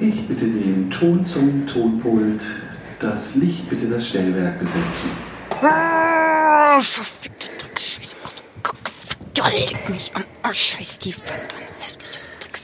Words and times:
Ich 0.00 0.26
bitte 0.26 0.46
den 0.46 0.90
Ton 0.90 1.26
zum 1.26 1.66
Tonpult, 1.66 2.40
das 3.00 3.34
Licht 3.34 3.68
bitte 3.68 3.86
das 3.88 4.08
Stellwerk 4.08 4.58
besetzen. 4.58 5.10
Ah, 5.62 6.80
verfickte 6.80 7.46
Dreckscheiße. 7.58 8.16
Leg 9.52 9.88
mich 9.90 10.14
an. 10.14 10.24
Oh, 10.44 10.52
scheiß 10.52 10.98
die 11.00 11.14
Wand 11.14 11.52
an. 11.54 11.60
Hässliches 11.80 12.28
Drecks... 12.40 12.62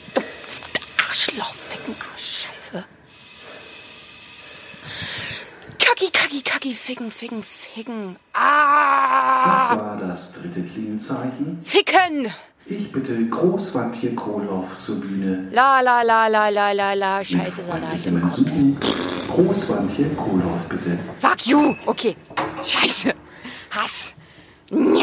Arschloch, 1.09 1.53
Ficken, 1.55 1.95
Arsch, 2.13 2.47
Scheiße. 2.47 2.85
Kacki, 5.79 6.11
kacki, 6.13 6.43
kacki, 6.43 6.75
ficken, 6.75 7.11
ficken, 7.11 7.43
ficken. 7.43 8.17
Das 8.33 8.43
Ah! 8.43 9.77
war 9.77 9.97
das 10.09 10.33
dritte 10.35 10.63
Klingelzeichen. 10.63 11.61
Ficken! 11.65 12.33
Ich 12.69 12.91
bitte 12.91 13.25
Großwandje 13.27 14.13
Kohlhoff 14.17 14.77
zur 14.79 15.01
Bühne. 15.01 15.47
La, 15.53 15.81
la, 15.81 16.03
la, 16.03 16.27
la, 16.27 16.49
la, 16.49 16.73
la, 16.73 16.95
la. 16.95 17.25
Scheiße, 17.25 17.63
Salat 17.63 18.05
im 18.05 18.21
Kopf. 18.21 18.41
Großwandje 19.29 20.07
Kohlhoff 20.17 20.63
bitte. 20.69 20.99
Fuck 21.21 21.47
you! 21.47 21.77
Okay. 21.87 22.17
Scheiße. 22.65 23.15
Hass. 23.71 24.15
Und 24.69 24.99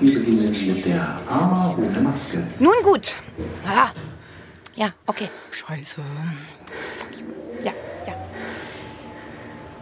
wir 0.00 0.18
beginnen 0.18 0.74
mit 0.74 0.84
der 0.84 1.20
Arma 1.28 1.72
ohne 1.78 2.00
Maske. 2.00 2.44
Nun 2.58 2.74
gut. 2.82 3.16
Ah. 3.64 3.90
Ja, 4.74 4.92
okay. 5.06 5.28
Scheiße. 5.52 6.00
Fuck 6.98 7.16
you. 7.16 7.26
Ja, 7.64 7.72
ja. 8.08 8.14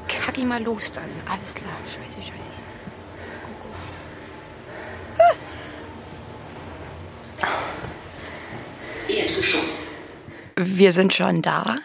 Kacki 0.06 0.44
mal 0.44 0.62
los 0.62 0.92
dann. 0.92 1.08
Alles 1.26 1.54
klar. 1.54 1.72
Scheiße, 1.86 2.20
scheiße. 2.20 2.50
Let's 3.26 3.40
go, 3.40 3.46
go. 3.46 3.70
Erdgeschoss. 9.08 9.82
Wir 10.56 10.92
sind 10.92 11.14
schon 11.14 11.42
da. 11.42 11.78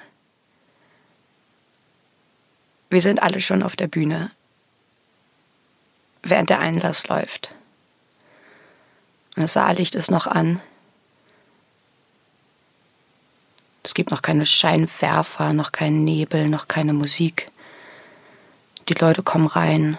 Wir 2.89 3.01
sind 3.01 3.21
alle 3.21 3.39
schon 3.39 3.63
auf 3.63 3.75
der 3.75 3.87
Bühne, 3.87 4.31
während 6.23 6.49
der 6.49 6.59
Einlass 6.59 7.07
läuft. 7.07 7.55
Das 9.35 9.53
Saallicht 9.53 9.95
ist 9.95 10.11
noch 10.11 10.27
an. 10.27 10.61
Es 13.83 13.93
gibt 13.93 14.11
noch 14.11 14.21
keine 14.21 14.45
Scheinwerfer, 14.45 15.53
noch 15.53 15.71
keinen 15.71 16.03
Nebel, 16.03 16.47
noch 16.47 16.67
keine 16.67 16.93
Musik. 16.93 17.49
Die 18.89 18.93
Leute 18.93 19.23
kommen 19.23 19.47
rein. 19.47 19.97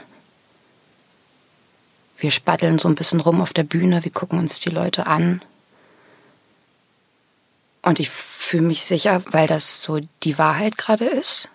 Wir 2.22 2.31
spaddeln 2.31 2.78
so 2.78 2.87
ein 2.87 2.94
bisschen 2.94 3.19
rum 3.19 3.41
auf 3.41 3.53
der 3.53 3.65
Bühne, 3.65 4.05
wir 4.05 4.12
gucken 4.12 4.38
uns 4.38 4.60
die 4.60 4.71
Leute 4.71 5.09
an. 5.09 5.43
Und 7.83 7.99
ich 7.99 8.10
fühle 8.10 8.62
mich 8.62 8.84
sicher, 8.84 9.25
weil 9.33 9.49
das 9.49 9.83
so 9.83 9.99
die 10.22 10.38
Wahrheit 10.38 10.78
gerade 10.78 11.06
ist. 11.06 11.49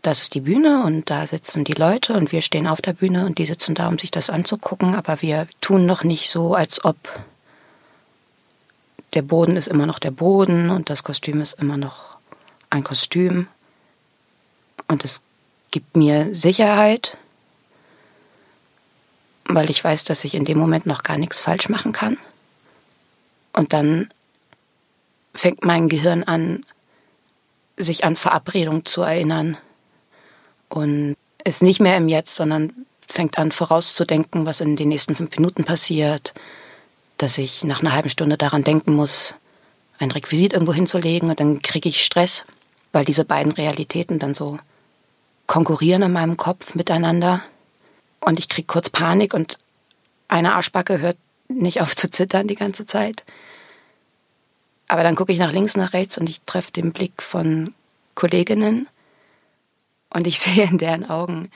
Das 0.00 0.22
ist 0.22 0.32
die 0.32 0.40
Bühne 0.40 0.82
und 0.84 1.10
da 1.10 1.26
sitzen 1.26 1.64
die 1.64 1.74
Leute 1.74 2.14
und 2.14 2.32
wir 2.32 2.40
stehen 2.40 2.66
auf 2.66 2.80
der 2.80 2.94
Bühne 2.94 3.26
und 3.26 3.36
die 3.36 3.44
sitzen 3.44 3.74
da, 3.74 3.88
um 3.88 3.98
sich 3.98 4.10
das 4.10 4.30
anzugucken, 4.30 4.94
aber 4.94 5.20
wir 5.20 5.48
tun 5.60 5.84
noch 5.84 6.02
nicht 6.02 6.30
so, 6.30 6.54
als 6.54 6.82
ob 6.86 6.96
der 9.12 9.20
Boden 9.20 9.58
ist 9.58 9.68
immer 9.68 9.84
noch 9.84 9.98
der 9.98 10.12
Boden 10.12 10.70
und 10.70 10.88
das 10.88 11.02
Kostüm 11.02 11.42
ist 11.42 11.60
immer 11.60 11.76
noch 11.76 12.16
ein 12.70 12.84
Kostüm. 12.84 13.48
Und 14.88 15.04
es 15.04 15.22
gibt 15.70 15.94
mir 15.94 16.34
Sicherheit, 16.34 17.18
weil 19.48 19.70
ich 19.70 19.82
weiß, 19.82 20.04
dass 20.04 20.24
ich 20.24 20.34
in 20.34 20.44
dem 20.44 20.58
Moment 20.58 20.86
noch 20.86 21.02
gar 21.02 21.18
nichts 21.18 21.40
falsch 21.40 21.68
machen 21.68 21.92
kann. 21.92 22.18
Und 23.52 23.72
dann 23.72 24.10
fängt 25.34 25.64
mein 25.64 25.88
Gehirn 25.88 26.24
an, 26.24 26.64
sich 27.76 28.04
an 28.04 28.16
Verabredung 28.16 28.84
zu 28.84 29.02
erinnern. 29.02 29.56
Und 30.68 31.16
ist 31.44 31.62
nicht 31.62 31.80
mehr 31.80 31.96
im 31.96 32.08
Jetzt, 32.08 32.34
sondern 32.34 32.72
fängt 33.08 33.38
an 33.38 33.52
vorauszudenken, 33.52 34.46
was 34.46 34.60
in 34.60 34.76
den 34.76 34.88
nächsten 34.88 35.14
fünf 35.14 35.36
Minuten 35.36 35.64
passiert, 35.64 36.34
dass 37.18 37.38
ich 37.38 37.64
nach 37.64 37.80
einer 37.80 37.92
halben 37.92 38.10
Stunde 38.10 38.36
daran 38.36 38.64
denken 38.64 38.94
muss, 38.94 39.34
ein 39.98 40.10
Requisit 40.10 40.52
irgendwo 40.52 40.74
hinzulegen 40.74 41.30
und 41.30 41.40
dann 41.40 41.62
kriege 41.62 41.88
ich 41.88 42.04
Stress, 42.04 42.44
weil 42.92 43.04
diese 43.04 43.24
beiden 43.24 43.52
Realitäten 43.52 44.18
dann 44.18 44.34
so 44.34 44.58
konkurrieren 45.46 46.02
in 46.02 46.12
meinem 46.12 46.36
Kopf 46.36 46.74
miteinander 46.74 47.42
und 48.20 48.38
ich 48.38 48.48
kriege 48.48 48.66
kurz 48.66 48.90
Panik 48.90 49.34
und 49.34 49.58
eine 50.28 50.54
Arschbacke 50.54 51.00
hört 51.00 51.16
nicht 51.48 51.80
auf 51.80 51.94
zu 51.94 52.10
zittern 52.10 52.48
die 52.48 52.56
ganze 52.56 52.86
Zeit. 52.86 53.24
Aber 54.88 55.02
dann 55.02 55.16
gucke 55.16 55.32
ich 55.32 55.38
nach 55.38 55.52
links, 55.52 55.76
nach 55.76 55.92
rechts 55.92 56.18
und 56.18 56.28
ich 56.28 56.40
treffe 56.42 56.72
den 56.72 56.92
Blick 56.92 57.22
von 57.22 57.74
Kolleginnen 58.14 58.88
und 60.10 60.26
ich 60.26 60.38
sehe 60.40 60.64
in 60.64 60.78
deren 60.78 61.08
Augen 61.08 61.50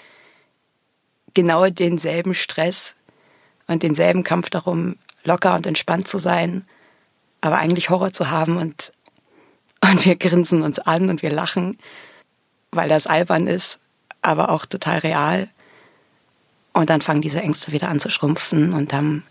genau 1.35 1.69
denselben 1.69 2.35
Stress 2.35 2.95
und 3.67 3.83
denselben 3.83 4.25
Kampf 4.25 4.51
darum, 4.51 4.97
locker 5.25 5.55
und 5.55 5.67
entspannt 5.67 6.09
zu 6.09 6.19
sein, 6.19 6.67
aber 7.41 7.59
eigentlich 7.59 7.91
Horror 7.91 8.13
zu 8.13 8.31
haben 8.31 8.57
und, 8.57 8.93
und 9.91 10.05
wir 10.05 10.17
grinsen 10.17 10.63
uns 10.63 10.79
an 10.79 11.09
und 11.09 11.23
wir 11.23 11.31
lachen, 11.31 11.79
weil 12.73 12.89
das 12.89 13.07
albern 13.07 13.47
ist, 13.47 13.79
aber 14.23 14.51
auch 14.51 14.67
total 14.67 14.99
real. 14.99 15.49
Und 16.73 16.91
dann 16.91 17.01
fangen 17.01 17.23
diese 17.23 17.41
Ängste 17.41 17.73
wieder 17.73 17.89
an 17.89 18.01
zu 18.01 18.11
schrumpfen 18.11 18.73
und 18.73 18.93
haben 18.93 19.25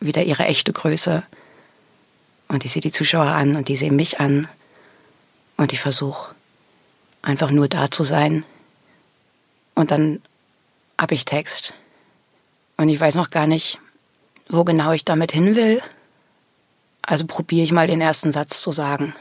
wieder 0.00 0.22
ihre 0.22 0.44
echte 0.44 0.72
Größe. 0.72 1.22
Und 2.48 2.64
ich 2.64 2.72
sehe 2.72 2.82
die 2.82 2.92
Zuschauer 2.92 3.26
an 3.26 3.56
und 3.56 3.68
die 3.68 3.76
sehen 3.76 3.96
mich 3.96 4.20
an. 4.20 4.48
Und 5.56 5.72
ich 5.72 5.80
versuche 5.80 6.34
einfach 7.22 7.50
nur 7.50 7.68
da 7.68 7.90
zu 7.90 8.04
sein. 8.04 8.44
Und 9.74 9.90
dann 9.90 10.20
habe 10.98 11.14
ich 11.14 11.24
Text. 11.24 11.74
Und 12.76 12.88
ich 12.88 12.98
weiß 12.98 13.14
noch 13.14 13.30
gar 13.30 13.46
nicht, 13.46 13.78
wo 14.48 14.64
genau 14.64 14.92
ich 14.92 15.04
damit 15.04 15.32
hin 15.32 15.56
will. 15.56 15.82
Also 17.02 17.26
probiere 17.26 17.64
ich 17.64 17.72
mal 17.72 17.86
den 17.86 18.00
ersten 18.00 18.32
Satz 18.32 18.60
zu 18.60 18.72
sagen. 18.72 19.14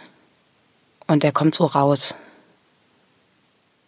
Und 1.07 1.23
der 1.23 1.31
kommt 1.31 1.55
so 1.55 1.65
raus. 1.65 2.15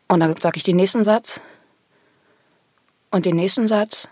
Und 0.07 0.19
dann 0.19 0.35
sage 0.39 0.57
ich 0.57 0.63
den 0.63 0.75
nächsten 0.75 1.03
Satz. 1.03 1.41
Und 3.13 3.27
den 3.27 3.35
nächsten 3.35 3.67
Satz. 3.67 4.07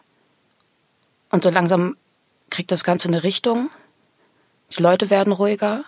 Und 1.32 1.44
so 1.44 1.50
langsam 1.50 1.98
kriegt 2.52 2.70
das 2.70 2.84
Ganze 2.84 3.08
eine 3.08 3.24
Richtung. 3.24 3.72
Die 4.78 4.84
Leute 4.84 5.10
werden 5.10 5.34
ruhiger. 5.34 5.86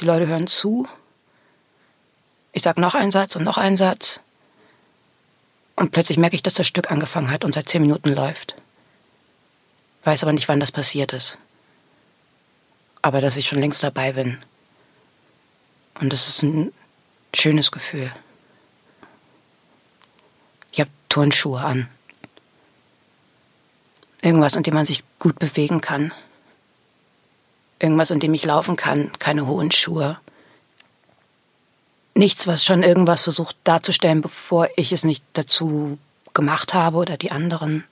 Die 0.00 0.06
Leute 0.06 0.26
hören 0.26 0.46
zu. 0.46 0.88
Ich 2.54 2.62
sage 2.62 2.80
noch 2.80 2.94
einen 2.94 3.10
Satz 3.10 3.36
und 3.36 3.44
noch 3.44 3.58
einen 3.58 3.76
Satz. 3.76 4.20
Und 5.76 5.90
plötzlich 5.90 6.16
merke 6.16 6.36
ich, 6.36 6.42
dass 6.42 6.54
das 6.54 6.66
Stück 6.66 6.90
angefangen 6.90 7.30
hat 7.30 7.44
und 7.44 7.52
seit 7.52 7.68
zehn 7.68 7.82
Minuten 7.82 8.14
läuft. 8.14 8.54
Weiß 10.04 10.22
aber 10.22 10.32
nicht, 10.32 10.48
wann 10.48 10.60
das 10.60 10.72
passiert 10.72 11.12
ist. 11.12 11.36
Aber 13.02 13.20
dass 13.20 13.36
ich 13.36 13.46
schon 13.46 13.60
längst 13.60 13.82
dabei 13.82 14.12
bin. 14.12 14.38
Und 16.00 16.14
das 16.14 16.28
ist 16.28 16.42
ein 16.42 16.72
schönes 17.34 17.70
Gefühl. 17.70 18.10
Turnschuhe 21.18 21.58
an. 21.58 21.88
Irgendwas, 24.22 24.54
in 24.54 24.62
dem 24.62 24.74
man 24.74 24.86
sich 24.86 25.02
gut 25.18 25.40
bewegen 25.40 25.80
kann. 25.80 26.12
Irgendwas, 27.80 28.12
in 28.12 28.20
dem 28.20 28.34
ich 28.34 28.44
laufen 28.44 28.76
kann. 28.76 29.10
Keine 29.18 29.48
hohen 29.48 29.72
Schuhe. 29.72 30.20
Nichts, 32.14 32.46
was 32.46 32.64
schon 32.64 32.84
irgendwas 32.84 33.22
versucht 33.22 33.56
darzustellen, 33.64 34.20
bevor 34.20 34.68
ich 34.76 34.92
es 34.92 35.02
nicht 35.02 35.24
dazu 35.32 35.98
gemacht 36.34 36.72
habe 36.72 36.98
oder 36.98 37.16
die 37.16 37.32
anderen. 37.32 37.82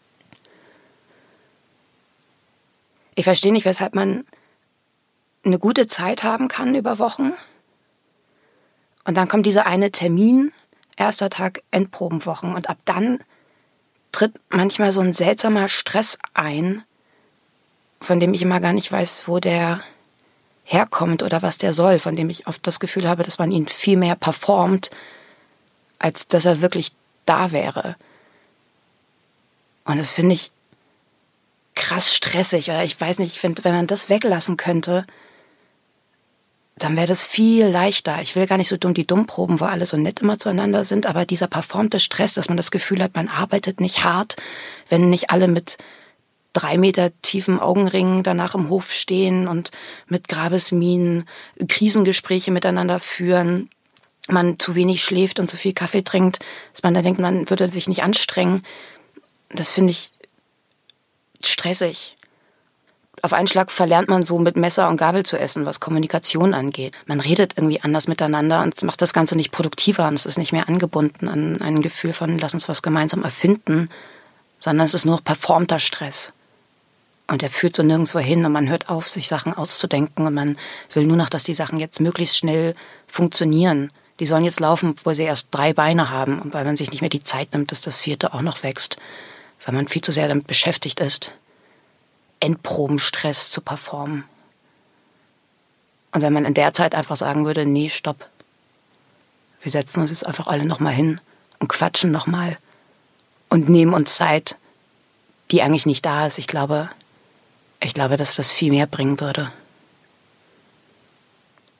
Ich 3.16 3.24
verstehe 3.24 3.52
nicht, 3.52 3.64
weshalb 3.64 3.96
man 3.96 4.24
eine 5.44 5.58
gute 5.58 5.88
Zeit 5.88 6.22
haben 6.22 6.46
kann 6.46 6.76
über 6.76 7.00
Wochen. 7.00 7.32
Und 9.02 9.16
dann 9.16 9.26
kommt 9.26 9.46
dieser 9.46 9.66
eine 9.66 9.90
Termin, 9.90 10.52
erster 10.96 11.30
Tag 11.30 11.62
Endprobenwochen. 11.70 12.54
Und 12.54 12.68
ab 12.68 12.78
dann 12.84 13.20
tritt 14.12 14.34
manchmal 14.48 14.92
so 14.92 15.00
ein 15.00 15.12
seltsamer 15.12 15.68
Stress 15.68 16.18
ein, 16.34 16.82
von 18.00 18.20
dem 18.20 18.34
ich 18.34 18.42
immer 18.42 18.60
gar 18.60 18.72
nicht 18.72 18.90
weiß, 18.90 19.28
wo 19.28 19.38
der 19.38 19.80
herkommt 20.64 21.22
oder 21.22 21.42
was 21.42 21.58
der 21.58 21.72
soll, 21.72 21.98
von 21.98 22.16
dem 22.16 22.28
ich 22.28 22.46
oft 22.46 22.66
das 22.66 22.80
Gefühl 22.80 23.08
habe, 23.08 23.22
dass 23.22 23.38
man 23.38 23.52
ihn 23.52 23.68
viel 23.68 23.96
mehr 23.96 24.16
performt, 24.16 24.90
als 25.98 26.26
dass 26.28 26.44
er 26.44 26.60
wirklich 26.60 26.92
da 27.24 27.52
wäre. 27.52 27.96
Und 29.84 29.98
das 29.98 30.10
finde 30.10 30.34
ich 30.34 30.50
krass 31.74 32.12
stressig. 32.12 32.68
Oder 32.70 32.82
ich 32.82 33.00
weiß 33.00 33.20
nicht, 33.20 33.34
ich 33.34 33.40
finde, 33.40 33.62
wenn 33.64 33.74
man 33.74 33.86
das 33.86 34.10
weglassen 34.10 34.56
könnte, 34.56 35.06
dann 36.78 36.96
wäre 36.96 37.06
das 37.06 37.22
viel 37.22 37.66
leichter. 37.66 38.20
Ich 38.20 38.36
will 38.36 38.46
gar 38.46 38.58
nicht 38.58 38.68
so 38.68 38.76
dumm 38.76 38.92
die 38.92 39.06
Dummproben, 39.06 39.60
wo 39.60 39.64
alle 39.64 39.86
so 39.86 39.96
nett 39.96 40.20
immer 40.20 40.38
zueinander 40.38 40.84
sind, 40.84 41.06
aber 41.06 41.24
dieser 41.24 41.46
performte 41.46 42.00
Stress, 42.00 42.34
dass 42.34 42.48
man 42.48 42.56
das 42.56 42.70
Gefühl 42.70 43.02
hat, 43.02 43.14
man 43.14 43.28
arbeitet 43.28 43.80
nicht 43.80 44.04
hart, 44.04 44.36
wenn 44.88 45.08
nicht 45.08 45.30
alle 45.30 45.48
mit 45.48 45.78
drei 46.52 46.78
Meter 46.78 47.10
tiefen 47.22 47.60
Augenringen 47.60 48.22
danach 48.22 48.54
im 48.54 48.68
Hof 48.68 48.92
stehen 48.92 49.48
und 49.48 49.70
mit 50.06 50.28
Grabesminen 50.28 51.24
Krisengespräche 51.66 52.50
miteinander 52.50 52.98
führen, 52.98 53.70
man 54.28 54.58
zu 54.58 54.74
wenig 54.74 55.02
schläft 55.02 55.38
und 55.38 55.48
zu 55.48 55.56
viel 55.56 55.72
Kaffee 55.72 56.02
trinkt, 56.02 56.40
dass 56.72 56.82
man 56.82 56.94
da 56.94 57.02
denkt, 57.02 57.20
man 57.20 57.48
würde 57.48 57.68
sich 57.68 57.88
nicht 57.88 58.02
anstrengen. 58.02 58.62
Das 59.50 59.70
finde 59.70 59.92
ich 59.92 60.10
stressig. 61.42 62.15
Auf 63.22 63.32
einen 63.32 63.48
Schlag 63.48 63.70
verlernt 63.70 64.08
man 64.08 64.22
so 64.22 64.38
mit 64.38 64.56
Messer 64.56 64.88
und 64.88 64.98
Gabel 64.98 65.24
zu 65.24 65.38
essen, 65.38 65.64
was 65.64 65.80
Kommunikation 65.80 66.52
angeht. 66.54 66.94
Man 67.06 67.20
redet 67.20 67.54
irgendwie 67.56 67.80
anders 67.80 68.08
miteinander 68.08 68.62
und 68.62 68.80
macht 68.82 69.00
das 69.00 69.14
Ganze 69.14 69.36
nicht 69.36 69.52
produktiver 69.52 70.06
und 70.06 70.14
es 70.14 70.26
ist 70.26 70.38
nicht 70.38 70.52
mehr 70.52 70.68
angebunden 70.68 71.28
an 71.28 71.60
ein 71.62 71.82
Gefühl 71.82 72.12
von, 72.12 72.38
lass 72.38 72.54
uns 72.54 72.68
was 72.68 72.82
gemeinsam 72.82 73.24
erfinden, 73.24 73.88
sondern 74.58 74.86
es 74.86 74.94
ist 74.94 75.06
nur 75.06 75.20
performter 75.22 75.78
Stress. 75.78 76.32
Und 77.26 77.42
er 77.42 77.50
führt 77.50 77.74
so 77.74 77.82
nirgendwo 77.82 78.20
hin 78.20 78.44
und 78.44 78.52
man 78.52 78.68
hört 78.68 78.88
auf, 78.88 79.08
sich 79.08 79.26
Sachen 79.26 79.52
auszudenken 79.52 80.26
und 80.26 80.34
man 80.34 80.58
will 80.92 81.06
nur 81.06 81.16
noch, 81.16 81.28
dass 81.28 81.42
die 81.42 81.54
Sachen 81.54 81.80
jetzt 81.80 82.00
möglichst 82.00 82.36
schnell 82.36 82.74
funktionieren. 83.06 83.90
Die 84.20 84.26
sollen 84.26 84.44
jetzt 84.44 84.60
laufen, 84.60 84.90
obwohl 84.90 85.14
sie 85.14 85.24
erst 85.24 85.48
drei 85.50 85.72
Beine 85.72 86.10
haben 86.10 86.40
und 86.40 86.54
weil 86.54 86.64
man 86.64 86.76
sich 86.76 86.90
nicht 86.90 87.00
mehr 87.00 87.10
die 87.10 87.24
Zeit 87.24 87.52
nimmt, 87.52 87.72
dass 87.72 87.80
das 87.80 87.98
vierte 87.98 88.32
auch 88.32 88.42
noch 88.42 88.62
wächst, 88.62 88.98
weil 89.64 89.74
man 89.74 89.88
viel 89.88 90.02
zu 90.02 90.12
sehr 90.12 90.28
damit 90.28 90.46
beschäftigt 90.46 91.00
ist, 91.00 91.32
Endprobenstress 92.40 93.50
zu 93.50 93.60
performen. 93.60 94.24
Und 96.12 96.22
wenn 96.22 96.32
man 96.32 96.44
in 96.44 96.54
der 96.54 96.72
Zeit 96.72 96.94
einfach 96.94 97.16
sagen 97.16 97.44
würde, 97.44 97.66
nee, 97.66 97.90
stopp. 97.90 98.28
Wir 99.60 99.72
setzen 99.72 100.00
uns 100.00 100.10
jetzt 100.10 100.26
einfach 100.26 100.46
alle 100.46 100.64
nochmal 100.64 100.92
hin 100.92 101.20
und 101.58 101.68
quatschen 101.68 102.10
nochmal 102.10 102.56
und 103.48 103.68
nehmen 103.68 103.94
uns 103.94 104.14
Zeit, 104.14 104.56
die 105.50 105.62
eigentlich 105.62 105.86
nicht 105.86 106.04
da 106.04 106.26
ist. 106.26 106.38
Ich 106.38 106.46
glaube, 106.46 106.90
ich 107.80 107.94
glaube, 107.94 108.16
dass 108.16 108.36
das 108.36 108.50
viel 108.50 108.70
mehr 108.72 108.86
bringen 108.86 109.20
würde. 109.20 109.52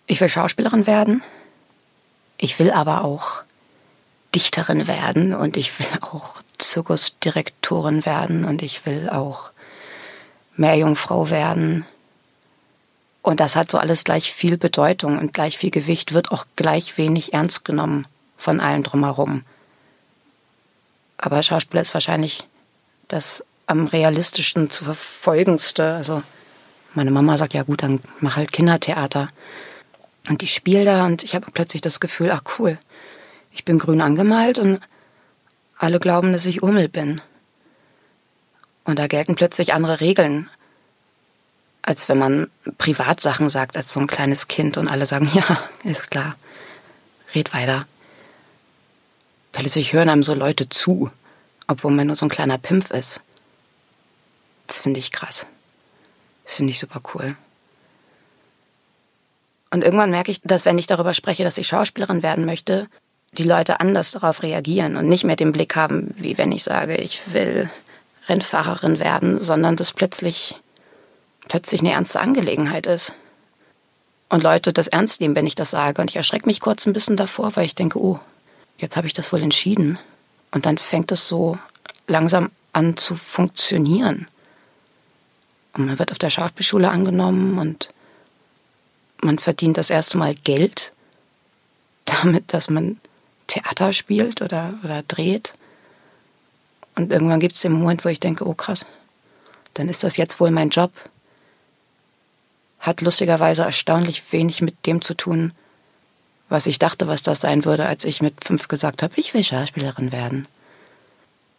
Ich 0.06 0.20
will 0.20 0.28
Schauspielerin 0.28 0.86
werden. 0.86 1.22
Ich 2.38 2.58
will 2.58 2.70
aber 2.70 3.04
auch 3.04 3.42
Dichterin 4.34 4.86
werden 4.86 5.34
und 5.34 5.56
ich 5.56 5.78
will 5.78 5.86
auch 6.02 6.42
Zirkusdirektorin 6.58 8.04
werden 8.04 8.44
und 8.44 8.62
ich 8.62 8.84
will 8.84 9.08
auch 9.08 9.50
Meerjungfrau 10.56 11.30
werden. 11.30 11.84
Und 13.22 13.40
das 13.40 13.56
hat 13.56 13.70
so 13.70 13.78
alles 13.78 14.04
gleich 14.04 14.32
viel 14.32 14.56
Bedeutung 14.56 15.18
und 15.18 15.34
gleich 15.34 15.58
viel 15.58 15.70
Gewicht, 15.70 16.12
wird 16.12 16.30
auch 16.30 16.46
gleich 16.54 16.96
wenig 16.96 17.32
ernst 17.32 17.64
genommen 17.64 18.06
von 18.38 18.60
allen 18.60 18.82
drumherum. 18.82 19.42
Aber 21.18 21.42
Schauspieler 21.42 21.82
ist 21.82 21.94
wahrscheinlich 21.94 22.46
das 23.08 23.44
am 23.66 23.86
realistischsten 23.86 24.70
zu 24.70 24.84
verfolgendste. 24.84 25.94
Also 25.94 26.22
meine 26.94 27.10
Mama 27.10 27.36
sagt, 27.36 27.54
ja 27.54 27.62
gut, 27.62 27.82
dann 27.82 28.00
mach 28.20 28.36
halt 28.36 28.52
Kindertheater. 28.52 29.28
Und 30.28 30.42
ich 30.42 30.54
spiele 30.54 30.84
da 30.84 31.04
und 31.06 31.22
ich 31.22 31.34
habe 31.34 31.50
plötzlich 31.52 31.82
das 31.82 32.00
Gefühl, 32.00 32.30
ach 32.30 32.42
cool, 32.58 32.78
ich 33.52 33.64
bin 33.64 33.78
grün 33.78 34.00
angemalt 34.00 34.58
und 34.58 34.80
alle 35.78 36.00
glauben, 36.00 36.32
dass 36.32 36.46
ich 36.46 36.62
Urmel 36.62 36.88
bin. 36.88 37.20
Und 38.86 39.00
da 39.00 39.08
gelten 39.08 39.34
plötzlich 39.34 39.74
andere 39.74 40.00
Regeln, 40.00 40.48
als 41.82 42.08
wenn 42.08 42.18
man 42.18 42.50
Privatsachen 42.78 43.50
sagt 43.50 43.76
als 43.76 43.92
so 43.92 44.00
ein 44.00 44.06
kleines 44.06 44.48
Kind 44.48 44.76
und 44.76 44.88
alle 44.88 45.06
sagen, 45.06 45.30
ja, 45.34 45.60
ist 45.82 46.10
klar, 46.10 46.36
red 47.34 47.52
weiter. 47.52 47.86
Plötzlich 49.52 49.92
hören 49.92 50.08
einem 50.08 50.22
so 50.22 50.34
Leute 50.34 50.68
zu, 50.68 51.10
obwohl 51.66 51.90
man 51.90 52.06
nur 52.06 52.16
so 52.16 52.26
ein 52.26 52.30
kleiner 52.30 52.58
Pimpf 52.58 52.90
ist. 52.92 53.22
Das 54.68 54.80
finde 54.80 55.00
ich 55.00 55.10
krass. 55.10 55.46
Das 56.44 56.54
finde 56.54 56.70
ich 56.70 56.78
super 56.78 57.00
cool. 57.14 57.36
Und 59.70 59.82
irgendwann 59.82 60.10
merke 60.10 60.30
ich, 60.30 60.40
dass 60.42 60.64
wenn 60.64 60.78
ich 60.78 60.86
darüber 60.86 61.12
spreche, 61.12 61.42
dass 61.42 61.58
ich 61.58 61.66
Schauspielerin 61.66 62.22
werden 62.22 62.44
möchte, 62.44 62.88
die 63.32 63.42
Leute 63.42 63.80
anders 63.80 64.12
darauf 64.12 64.42
reagieren 64.42 64.96
und 64.96 65.08
nicht 65.08 65.24
mehr 65.24 65.36
den 65.36 65.52
Blick 65.52 65.74
haben, 65.74 66.14
wie 66.16 66.38
wenn 66.38 66.52
ich 66.52 66.62
sage, 66.62 66.96
ich 66.96 67.32
will 67.32 67.68
Rennfahrerin 68.28 68.98
werden, 68.98 69.40
sondern 69.40 69.76
das 69.76 69.92
plötzlich, 69.92 70.56
plötzlich 71.48 71.80
eine 71.80 71.92
ernste 71.92 72.20
Angelegenheit 72.20 72.86
ist. 72.86 73.14
Und 74.28 74.42
Leute 74.42 74.72
das 74.72 74.88
ernst 74.88 75.20
nehmen, 75.20 75.36
wenn 75.36 75.46
ich 75.46 75.54
das 75.54 75.70
sage. 75.70 76.02
Und 76.02 76.10
ich 76.10 76.16
erschrecke 76.16 76.46
mich 76.46 76.60
kurz 76.60 76.86
ein 76.86 76.92
bisschen 76.92 77.16
davor, 77.16 77.54
weil 77.54 77.66
ich 77.66 77.76
denke, 77.76 78.00
oh, 78.00 78.18
jetzt 78.78 78.96
habe 78.96 79.06
ich 79.06 79.12
das 79.12 79.32
wohl 79.32 79.42
entschieden. 79.42 79.98
Und 80.50 80.66
dann 80.66 80.78
fängt 80.78 81.12
es 81.12 81.28
so 81.28 81.58
langsam 82.08 82.50
an 82.72 82.96
zu 82.96 83.16
funktionieren. 83.16 84.26
Und 85.72 85.86
man 85.86 85.98
wird 85.98 86.10
auf 86.10 86.18
der 86.18 86.30
Schauspielschule 86.30 86.90
angenommen 86.90 87.58
und 87.58 87.90
man 89.20 89.38
verdient 89.38 89.76
das 89.76 89.90
erste 89.90 90.18
Mal 90.18 90.34
Geld 90.34 90.92
damit, 92.04 92.52
dass 92.52 92.70
man 92.70 92.98
Theater 93.46 93.92
spielt 93.92 94.42
oder, 94.42 94.74
oder 94.82 95.02
dreht. 95.02 95.54
Und 96.96 97.12
irgendwann 97.12 97.40
gibt 97.40 97.54
es 97.54 97.60
den 97.62 97.72
Moment, 97.72 98.04
wo 98.04 98.08
ich 98.08 98.20
denke, 98.20 98.46
oh 98.46 98.54
krass, 98.54 98.84
dann 99.74 99.88
ist 99.88 100.02
das 100.02 100.16
jetzt 100.16 100.40
wohl 100.40 100.50
mein 100.50 100.70
Job. 100.70 100.90
Hat 102.80 103.02
lustigerweise 103.02 103.62
erstaunlich 103.62 104.32
wenig 104.32 104.62
mit 104.62 104.86
dem 104.86 105.02
zu 105.02 105.14
tun, 105.14 105.52
was 106.48 106.66
ich 106.66 106.78
dachte, 106.78 107.06
was 107.06 107.22
das 107.22 107.40
sein 107.40 107.64
würde, 107.64 107.86
als 107.86 108.04
ich 108.04 108.22
mit 108.22 108.44
fünf 108.44 108.68
gesagt 108.68 109.02
habe, 109.02 109.12
ich 109.16 109.34
will 109.34 109.44
Schauspielerin 109.44 110.10
werden. 110.10 110.48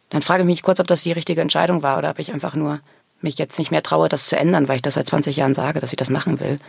Dann 0.10 0.22
frage 0.22 0.44
ich 0.44 0.48
mich 0.48 0.64
kurz, 0.64 0.80
ob 0.80 0.88
das 0.88 1.04
die 1.04 1.12
richtige 1.12 1.42
Entscheidung 1.42 1.84
war 1.84 1.98
oder 1.98 2.10
ob 2.12 2.20
ich 2.20 2.32
einfach 2.34 2.56
nur 2.56 2.80
mich 3.22 3.38
jetzt 3.38 3.60
nicht 3.60 3.72
mehr 3.72 3.84
traue, 3.84 4.10
das 4.10 4.28
zu 4.28 4.38
ändern, 4.38 4.68
weil 4.68 4.78
ich 4.78 4.82
das 4.82 4.94
seit 4.94 5.08
20 5.08 5.36
Jahren 5.36 5.54
sage, 5.54 5.80
dass 5.80 5.92
ich 5.92 5.98
das 5.98 6.10
machen 6.10 6.40
will. 6.40 6.60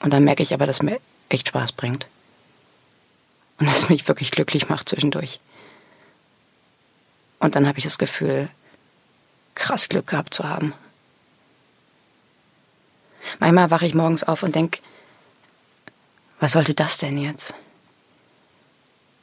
Und 0.00 0.12
dann 0.12 0.24
merke 0.24 0.42
ich 0.42 0.52
aber, 0.52 0.66
dass 0.66 0.82
mir 0.82 1.00
echt 1.28 1.48
Spaß 1.48 1.72
bringt. 1.72 2.06
Und 3.58 3.68
dass 3.68 3.84
es 3.84 3.88
mich 3.88 4.06
wirklich 4.08 4.30
glücklich 4.30 4.68
macht 4.68 4.88
zwischendurch. 4.88 5.40
Und 7.42 7.56
dann 7.56 7.66
habe 7.66 7.76
ich 7.76 7.84
das 7.84 7.98
Gefühl, 7.98 8.48
krass 9.56 9.88
Glück 9.88 10.06
gehabt 10.06 10.32
zu 10.32 10.48
haben. 10.48 10.74
Manchmal 13.40 13.72
wache 13.72 13.84
ich 13.84 13.94
morgens 13.94 14.22
auf 14.22 14.44
und 14.44 14.54
denke, 14.54 14.78
was 16.38 16.52
sollte 16.52 16.72
das 16.72 16.98
denn 16.98 17.18
jetzt? 17.18 17.56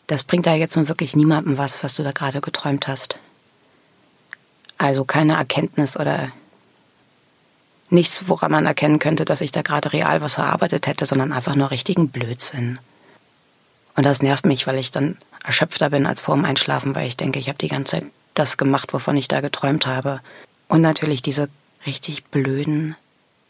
Das 0.07 0.25
bringt 0.25 0.45
da 0.45 0.53
jetzt 0.53 0.75
nun 0.75 0.89
wirklich 0.89 1.15
niemandem 1.15 1.57
was, 1.57 1.81
was 1.81 1.95
du 1.95 2.03
da 2.03 2.11
gerade 2.11 2.41
geträumt 2.41 2.89
hast. 2.89 3.17
Also 4.77 5.05
keine 5.05 5.35
Erkenntnis 5.35 5.95
oder 5.97 6.29
nichts, 7.89 8.27
woran 8.27 8.51
man 8.51 8.65
erkennen 8.65 8.99
könnte, 8.99 9.23
dass 9.23 9.39
ich 9.39 9.53
da 9.53 9.61
gerade 9.61 9.93
real 9.93 10.19
was 10.19 10.37
erarbeitet 10.37 10.87
hätte, 10.87 11.05
sondern 11.05 11.31
einfach 11.31 11.55
nur 11.55 11.71
richtigen 11.71 12.09
Blödsinn. 12.09 12.79
Und 13.99 14.05
das 14.05 14.21
nervt 14.21 14.45
mich, 14.45 14.65
weil 14.65 14.77
ich 14.77 14.91
dann 14.91 15.17
erschöpfter 15.43 15.89
bin 15.89 16.05
als 16.05 16.21
vor 16.21 16.33
dem 16.33 16.45
Einschlafen, 16.45 16.95
weil 16.95 17.09
ich 17.09 17.17
denke, 17.17 17.37
ich 17.37 17.49
habe 17.49 17.57
die 17.57 17.67
ganze 17.67 17.97
Zeit 17.97 18.05
das 18.33 18.55
gemacht, 18.55 18.93
wovon 18.93 19.17
ich 19.17 19.27
da 19.27 19.41
geträumt 19.41 19.85
habe. 19.85 20.21
Und 20.69 20.79
natürlich 20.79 21.21
diese 21.21 21.49
richtig 21.85 22.23
blöden, 22.27 22.95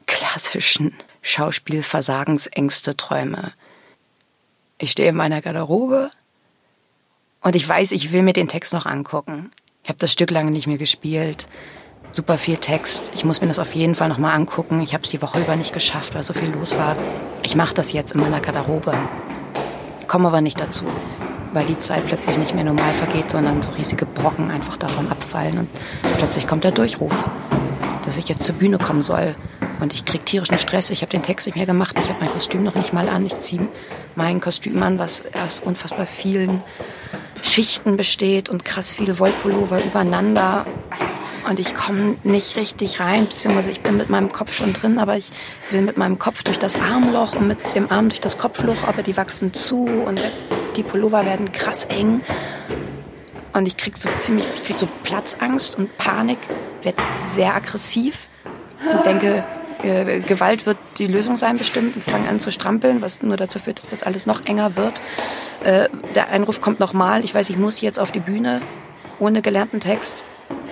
klassischen 0.08 0.96
Schauspielversagensängste 1.22 2.98
Träume. 2.98 3.54
Ich 4.80 4.90
stehe 4.90 5.10
in 5.10 5.16
meiner 5.16 5.44
Garderobe 5.44 6.10
und 7.42 7.56
ich 7.56 7.70
weiß, 7.70 7.92
ich 7.92 8.12
will 8.12 8.24
mir 8.24 8.34
den 8.34 8.48
Text 8.48 8.74
noch 8.74 8.88
angucken. 8.88 9.52
Ich 9.84 9.90
habe 9.90 10.00
das 10.00 10.12
Stück 10.12 10.32
lange 10.32 10.50
nicht 10.50 10.66
mehr 10.66 10.80
gespielt 10.80 11.48
super 12.12 12.40
viel 12.40 12.58
Text. 12.58 13.12
Ich 13.14 13.24
muss 13.24 13.40
mir 13.40 13.48
das 13.48 13.60
auf 13.60 13.76
jeden 13.76 13.94
Fall 13.94 14.10
nochmal 14.10 14.34
angucken. 14.34 14.82
Ich 14.82 14.96
habe 14.96 15.04
es 15.04 15.12
die 15.12 15.22
Woche 15.22 15.42
über 15.42 15.56
nicht 15.56 15.74
geschafft, 15.74 16.16
weil 16.16 16.24
so 16.24 16.34
viel 16.34 16.50
los 16.50 16.76
war. 16.76 16.96
Ich 17.44 17.56
mache 17.56 17.76
das 17.76 17.94
jetzt 17.94 18.14
in 18.14 18.22
meiner 18.22 18.40
Garderobe. 18.40 18.98
Komme 20.10 20.30
aber 20.30 20.42
nicht 20.42 20.60
dazu, 20.60 20.86
weil 21.54 21.68
die 21.68 21.78
Zeit 21.78 22.08
plötzlich 22.08 22.36
nicht 22.36 22.56
mehr 22.56 22.64
normal 22.64 22.94
vergeht, 22.94 23.30
sondern 23.30 23.62
so 23.62 23.70
riesige 23.70 24.08
Brocken 24.08 24.50
einfach 24.50 24.76
davon 24.76 25.08
abfallen. 25.08 25.60
Und 25.60 25.70
plötzlich 26.18 26.48
kommt 26.48 26.64
der 26.64 26.72
Durchruf, 26.72 27.14
dass 28.06 28.18
ich 28.18 28.28
jetzt 28.28 28.44
zur 28.44 28.56
Bühne 28.56 28.80
kommen 28.80 29.04
soll. 29.04 29.36
Und 29.80 29.94
ich 29.94 30.06
krieg 30.06 30.26
tierischen 30.26 30.58
Stress. 30.58 30.90
Ich 30.90 31.04
habe 31.04 31.12
den 31.12 31.22
Text 31.22 31.46
nicht 31.46 31.56
mehr 31.56 31.68
gemacht. 31.68 31.96
Ich 32.02 32.10
habe 32.10 32.22
mein 32.22 32.32
Kostüm 32.32 32.64
noch 32.64 32.74
nicht 32.74 32.92
mal 32.92 33.08
an. 33.08 33.24
Ich 33.28 33.38
ziehe 33.38 33.68
mein 34.16 34.42
Kostüm 34.42 34.82
an, 34.82 34.98
was 34.98 35.20
erst 35.20 35.64
unfassbar 35.64 36.08
vielen 36.08 36.64
Schichten 37.44 37.96
besteht 37.96 38.50
und 38.50 38.66
krass 38.66 38.92
viele 38.92 39.20
Wollpullover 39.20 39.84
übereinander. 39.86 40.66
Und 41.50 41.60
ich 41.60 41.74
komme 41.74 42.16
nicht 42.24 42.58
richtig 42.58 43.00
rein, 43.00 43.26
beziehungsweise 43.26 43.72
ich 43.72 43.82
bin 43.82 43.98
mit 43.98 44.08
meinem 44.12 44.32
Kopf 44.32 44.54
schon 44.54 44.72
drin, 44.72 45.00
aber 45.00 45.18
ich 45.18 45.32
will 45.72 45.82
mit 45.82 45.98
meinem 45.98 46.20
Kopf 46.20 46.44
durch 46.44 46.60
das 46.60 46.76
Armloch 46.76 47.36
und 47.36 47.48
mit 47.48 47.58
dem 47.74 47.92
Arm 47.92 48.10
durch 48.10 48.22
das 48.22 48.38
Kopfloch, 48.38 48.84
aber 48.86 49.02
die 49.02 49.18
wachsen 49.18 49.52
zu 49.52 49.86
und 49.86 50.22
die 50.76 50.84
Pullover 50.84 51.26
werden 51.26 51.52
krass 51.52 51.86
eng. 51.86 52.22
Und 53.54 53.68
ich 53.68 53.78
krieg 53.78 53.98
so 53.98 54.12
ziemlich, 54.20 54.46
ich 54.54 54.64
krieg 54.64 54.78
so 54.78 54.88
Platzangst 55.02 55.76
und 55.76 55.98
Panik, 55.98 56.38
werde 56.84 57.02
sehr 57.18 57.56
aggressiv 57.56 58.28
und 58.94 59.04
denke, 59.08 59.44
äh, 59.82 60.20
Gewalt 60.20 60.68
wird 60.68 60.78
die 61.00 61.08
Lösung 61.08 61.36
sein 61.38 61.58
bestimmt 61.58 61.96
und 61.96 62.04
fange 62.04 62.30
an 62.30 62.40
zu 62.40 62.52
strampeln, 62.52 63.02
was 63.02 63.24
nur 63.24 63.38
dazu 63.38 63.58
führt, 63.58 63.80
dass 63.80 63.88
das 63.88 64.04
alles 64.04 64.28
noch 64.28 64.46
enger 64.46 64.76
wird. 64.76 65.02
Äh, 65.64 65.90
der 66.14 66.30
Einruf 66.30 66.62
kommt 66.62 66.80
nochmal. 66.80 67.24
Ich 67.24 67.34
weiß, 67.34 67.50
ich 67.50 67.58
muss 67.58 67.82
jetzt 67.82 68.00
auf 68.00 68.12
die 68.12 68.20
Bühne 68.20 68.62
ohne 69.18 69.42
gelernten 69.42 69.80
Text 69.80 70.24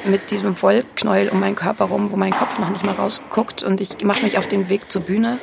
mit 0.08 0.32
diesem 0.32 0.62
Wollknäuel 0.62 1.30
um 1.30 1.40
meinen 1.40 1.56
Körper 1.56 1.86
rum, 1.86 2.12
wo 2.12 2.16
mein 2.16 2.32
Kopf 2.32 2.60
noch 2.60 2.70
nicht 2.70 2.86
mal 2.86 2.96
rausguckt. 2.96 3.64
Und 3.64 3.82
ich 3.82 4.04
mache 4.04 4.24
mich 4.24 4.38
auf 4.38 4.48
den 4.48 4.70
Weg 4.70 4.92
zur 4.92 5.02
Bühne, 5.02 5.38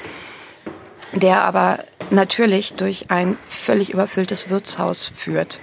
der 1.13 1.43
aber 1.43 1.81
natürlich 2.11 2.75
durch 2.75 3.11
ein 3.11 3.39
völlig 3.49 3.91
überfülltes 3.91 4.51
Wirtshaus 4.51 5.05
führt. 5.05 5.61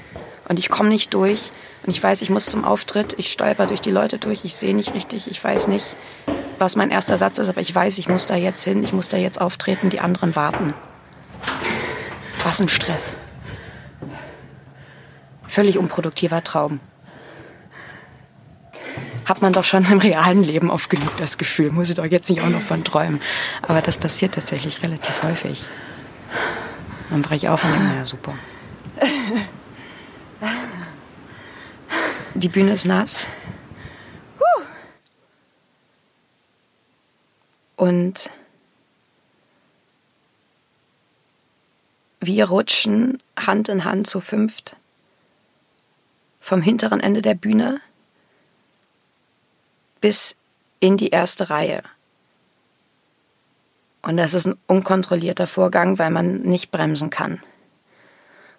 Und 0.47 0.59
ich 0.59 0.69
komme 0.69 0.89
nicht 0.89 1.13
durch. 1.13 1.51
Und 1.83 1.91
ich 1.91 2.01
weiß, 2.01 2.21
ich 2.21 2.29
muss 2.29 2.45
zum 2.45 2.63
Auftritt. 2.63 3.15
Ich 3.17 3.31
stolper 3.31 3.65
durch 3.67 3.81
die 3.81 3.91
Leute 3.91 4.17
durch. 4.17 4.45
Ich 4.45 4.55
sehe 4.55 4.75
nicht 4.75 4.93
richtig. 4.93 5.29
Ich 5.29 5.43
weiß 5.43 5.67
nicht, 5.67 5.95
was 6.59 6.75
mein 6.75 6.91
erster 6.91 7.17
Satz 7.17 7.37
ist. 7.37 7.49
Aber 7.49 7.61
ich 7.61 7.73
weiß, 7.73 7.97
ich 7.97 8.07
muss 8.07 8.27
da 8.27 8.35
jetzt 8.35 8.63
hin. 8.63 8.83
Ich 8.83 8.93
muss 8.93 9.09
da 9.09 9.17
jetzt 9.17 9.41
auftreten. 9.41 9.89
Die 9.89 9.99
anderen 9.99 10.35
warten. 10.35 10.73
Was 12.43 12.59
ein 12.59 12.69
Stress. 12.69 13.17
Völlig 15.47 15.77
unproduktiver 15.77 16.43
Traum. 16.43 16.79
Hat 19.31 19.41
man 19.41 19.53
doch 19.53 19.63
schon 19.63 19.85
im 19.85 19.99
realen 19.99 20.43
Leben 20.43 20.69
oft 20.69 20.89
genug 20.89 21.15
das 21.15 21.37
Gefühl, 21.37 21.71
muss 21.71 21.89
ich 21.89 21.95
doch 21.95 22.03
jetzt 22.03 22.29
nicht 22.29 22.41
auch 22.41 22.49
noch 22.49 22.59
von 22.59 22.83
träumen. 22.83 23.21
Aber 23.61 23.81
das 23.81 23.97
passiert 23.97 24.33
tatsächlich 24.33 24.83
relativ 24.83 25.23
häufig. 25.23 25.63
Dann 27.09 27.21
breche 27.21 27.45
ich 27.45 27.49
auf 27.49 27.63
und 27.63 27.71
denke, 27.71 27.95
ja 27.95 28.05
super. 28.05 28.33
Die 32.33 32.49
Bühne 32.49 32.73
ist 32.73 32.85
nass. 32.85 33.27
Und 37.77 38.31
wir 42.19 42.49
rutschen 42.49 43.23
Hand 43.39 43.69
in 43.69 43.85
Hand 43.85 44.07
zu 44.07 44.19
fünft 44.19 44.75
vom 46.41 46.61
hinteren 46.61 46.99
Ende 46.99 47.21
der 47.21 47.35
Bühne 47.35 47.79
bis 50.01 50.35
in 50.79 50.97
die 50.97 51.09
erste 51.09 51.49
Reihe. 51.49 51.83
Und 54.01 54.17
das 54.17 54.33
ist 54.33 54.47
ein 54.47 54.57
unkontrollierter 54.67 55.47
Vorgang, 55.47 55.99
weil 55.99 56.09
man 56.09 56.41
nicht 56.41 56.71
bremsen 56.71 57.09
kann. 57.09 57.39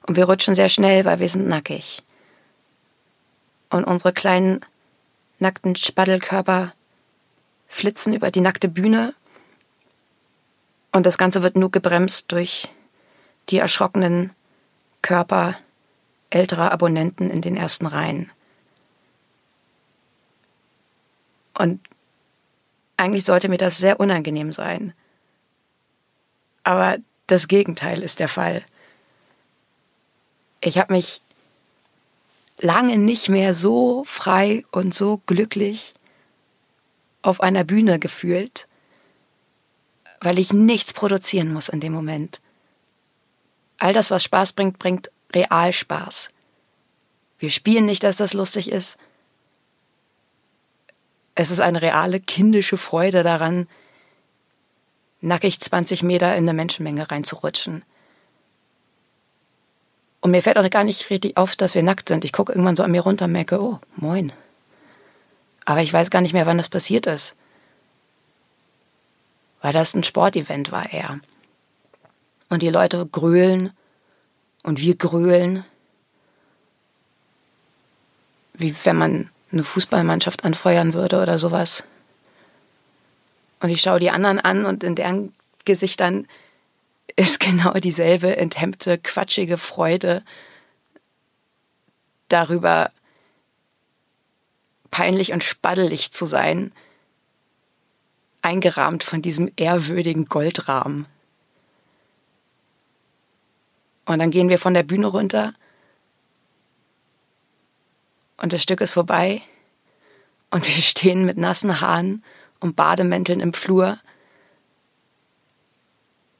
Und 0.06 0.16
wir 0.16 0.24
rutschen 0.24 0.54
sehr 0.54 0.68
schnell, 0.68 1.04
weil 1.04 1.18
wir 1.18 1.28
sind 1.28 1.48
nackig. 1.48 2.02
Und 3.70 3.84
unsere 3.84 4.12
kleinen 4.12 4.64
nackten 5.38 5.74
Spaddelkörper 5.76 6.72
flitzen 7.66 8.14
über 8.14 8.30
die 8.30 8.40
nackte 8.40 8.68
Bühne. 8.68 9.14
Und 10.92 11.06
das 11.06 11.18
Ganze 11.18 11.42
wird 11.42 11.56
nur 11.56 11.70
gebremst 11.70 12.30
durch 12.30 12.68
die 13.48 13.58
erschrockenen 13.58 14.30
Körper 15.00 15.56
älterer 16.30 16.70
Abonnenten 16.70 17.30
in 17.30 17.42
den 17.42 17.56
ersten 17.56 17.86
Reihen. 17.86 18.30
Und 21.62 21.78
eigentlich 22.96 23.24
sollte 23.24 23.48
mir 23.48 23.56
das 23.56 23.78
sehr 23.78 24.00
unangenehm 24.00 24.52
sein. 24.52 24.94
Aber 26.64 26.96
das 27.28 27.46
Gegenteil 27.46 28.02
ist 28.02 28.18
der 28.18 28.26
Fall. 28.26 28.64
Ich 30.60 30.76
habe 30.76 30.92
mich 30.92 31.20
lange 32.58 32.98
nicht 32.98 33.28
mehr 33.28 33.54
so 33.54 34.02
frei 34.02 34.64
und 34.72 34.92
so 34.92 35.22
glücklich 35.26 35.94
auf 37.22 37.40
einer 37.40 37.62
Bühne 37.62 38.00
gefühlt, 38.00 38.66
weil 40.20 40.40
ich 40.40 40.52
nichts 40.52 40.92
produzieren 40.92 41.52
muss 41.52 41.68
in 41.68 41.78
dem 41.78 41.92
Moment. 41.92 42.40
All 43.78 43.92
das, 43.92 44.10
was 44.10 44.24
Spaß 44.24 44.54
bringt, 44.54 44.80
bringt 44.80 45.12
Realspaß. 45.32 46.30
Wir 47.38 47.50
spielen 47.50 47.86
nicht, 47.86 48.02
dass 48.02 48.16
das 48.16 48.34
lustig 48.34 48.68
ist. 48.68 48.96
Es 51.34 51.50
ist 51.50 51.60
eine 51.60 51.80
reale 51.80 52.20
kindische 52.20 52.76
Freude 52.76 53.22
daran, 53.22 53.68
nackig 55.20 55.60
20 55.60 56.02
Meter 56.02 56.32
in 56.34 56.44
eine 56.44 56.52
Menschenmenge 56.52 57.10
reinzurutschen. 57.10 57.84
Und 60.20 60.30
mir 60.30 60.42
fällt 60.42 60.58
auch 60.58 60.70
gar 60.70 60.84
nicht 60.84 61.10
richtig 61.10 61.36
auf, 61.36 61.56
dass 61.56 61.74
wir 61.74 61.82
nackt 61.82 62.08
sind. 62.08 62.24
Ich 62.24 62.32
gucke 62.32 62.52
irgendwann 62.52 62.76
so 62.76 62.82
an 62.82 62.92
mir 62.92 63.00
runter 63.00 63.24
und 63.24 63.32
merke, 63.32 63.60
oh, 63.60 63.80
moin. 63.96 64.32
Aber 65.64 65.82
ich 65.82 65.92
weiß 65.92 66.10
gar 66.10 66.20
nicht 66.20 66.32
mehr, 66.32 66.46
wann 66.46 66.58
das 66.58 66.68
passiert 66.68 67.06
ist. 67.06 67.34
Weil 69.60 69.72
das 69.72 69.94
ein 69.94 70.04
Sportevent 70.04 70.70
war 70.70 70.92
eher. 70.92 71.20
Und 72.48 72.62
die 72.62 72.68
Leute 72.68 73.04
grölen 73.06 73.72
und 74.62 74.80
wir 74.80 74.96
grölen, 74.96 75.64
wie 78.54 78.74
wenn 78.84 78.96
man 78.96 79.30
eine 79.52 79.64
Fußballmannschaft 79.64 80.44
anfeuern 80.44 80.94
würde 80.94 81.20
oder 81.20 81.38
sowas. 81.38 81.84
Und 83.60 83.70
ich 83.70 83.80
schaue 83.80 84.00
die 84.00 84.10
anderen 84.10 84.40
an 84.40 84.66
und 84.66 84.82
in 84.82 84.94
deren 84.94 85.34
Gesichtern 85.64 86.26
ist 87.16 87.40
genau 87.40 87.74
dieselbe 87.74 88.36
enthemmte, 88.36 88.98
quatschige 88.98 89.58
Freude 89.58 90.24
darüber, 92.28 92.90
peinlich 94.90 95.32
und 95.32 95.44
spaddelig 95.44 96.12
zu 96.12 96.26
sein, 96.26 96.72
eingerahmt 98.42 99.04
von 99.04 99.22
diesem 99.22 99.52
ehrwürdigen 99.56 100.26
Goldrahmen. 100.26 101.06
Und 104.04 104.18
dann 104.18 104.30
gehen 104.30 104.48
wir 104.48 104.58
von 104.58 104.74
der 104.74 104.82
Bühne 104.82 105.06
runter 105.06 105.54
und 108.36 108.52
das 108.52 108.62
Stück 108.62 108.80
ist 108.80 108.92
vorbei 108.92 109.42
und 110.50 110.66
wir 110.66 110.82
stehen 110.82 111.24
mit 111.24 111.38
nassen 111.38 111.80
Haaren 111.80 112.22
und 112.60 112.76
Bademänteln 112.76 113.40
im 113.40 113.54
Flur 113.54 113.98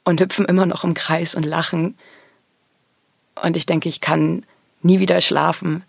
und 0.05 0.21
hüpfen 0.21 0.45
immer 0.45 0.67
noch 0.67 0.85
im 0.85 0.95
Kreis 0.95 1.35
und 1.35 1.45
lachen. 1.45 1.97
Und 3.35 3.57
ich 3.57 3.67
denke, 3.67 3.89
ich 3.89 4.01
kann 4.01 4.45
nie 4.83 4.99
wieder 4.99 5.21
schlafen. 5.21 5.85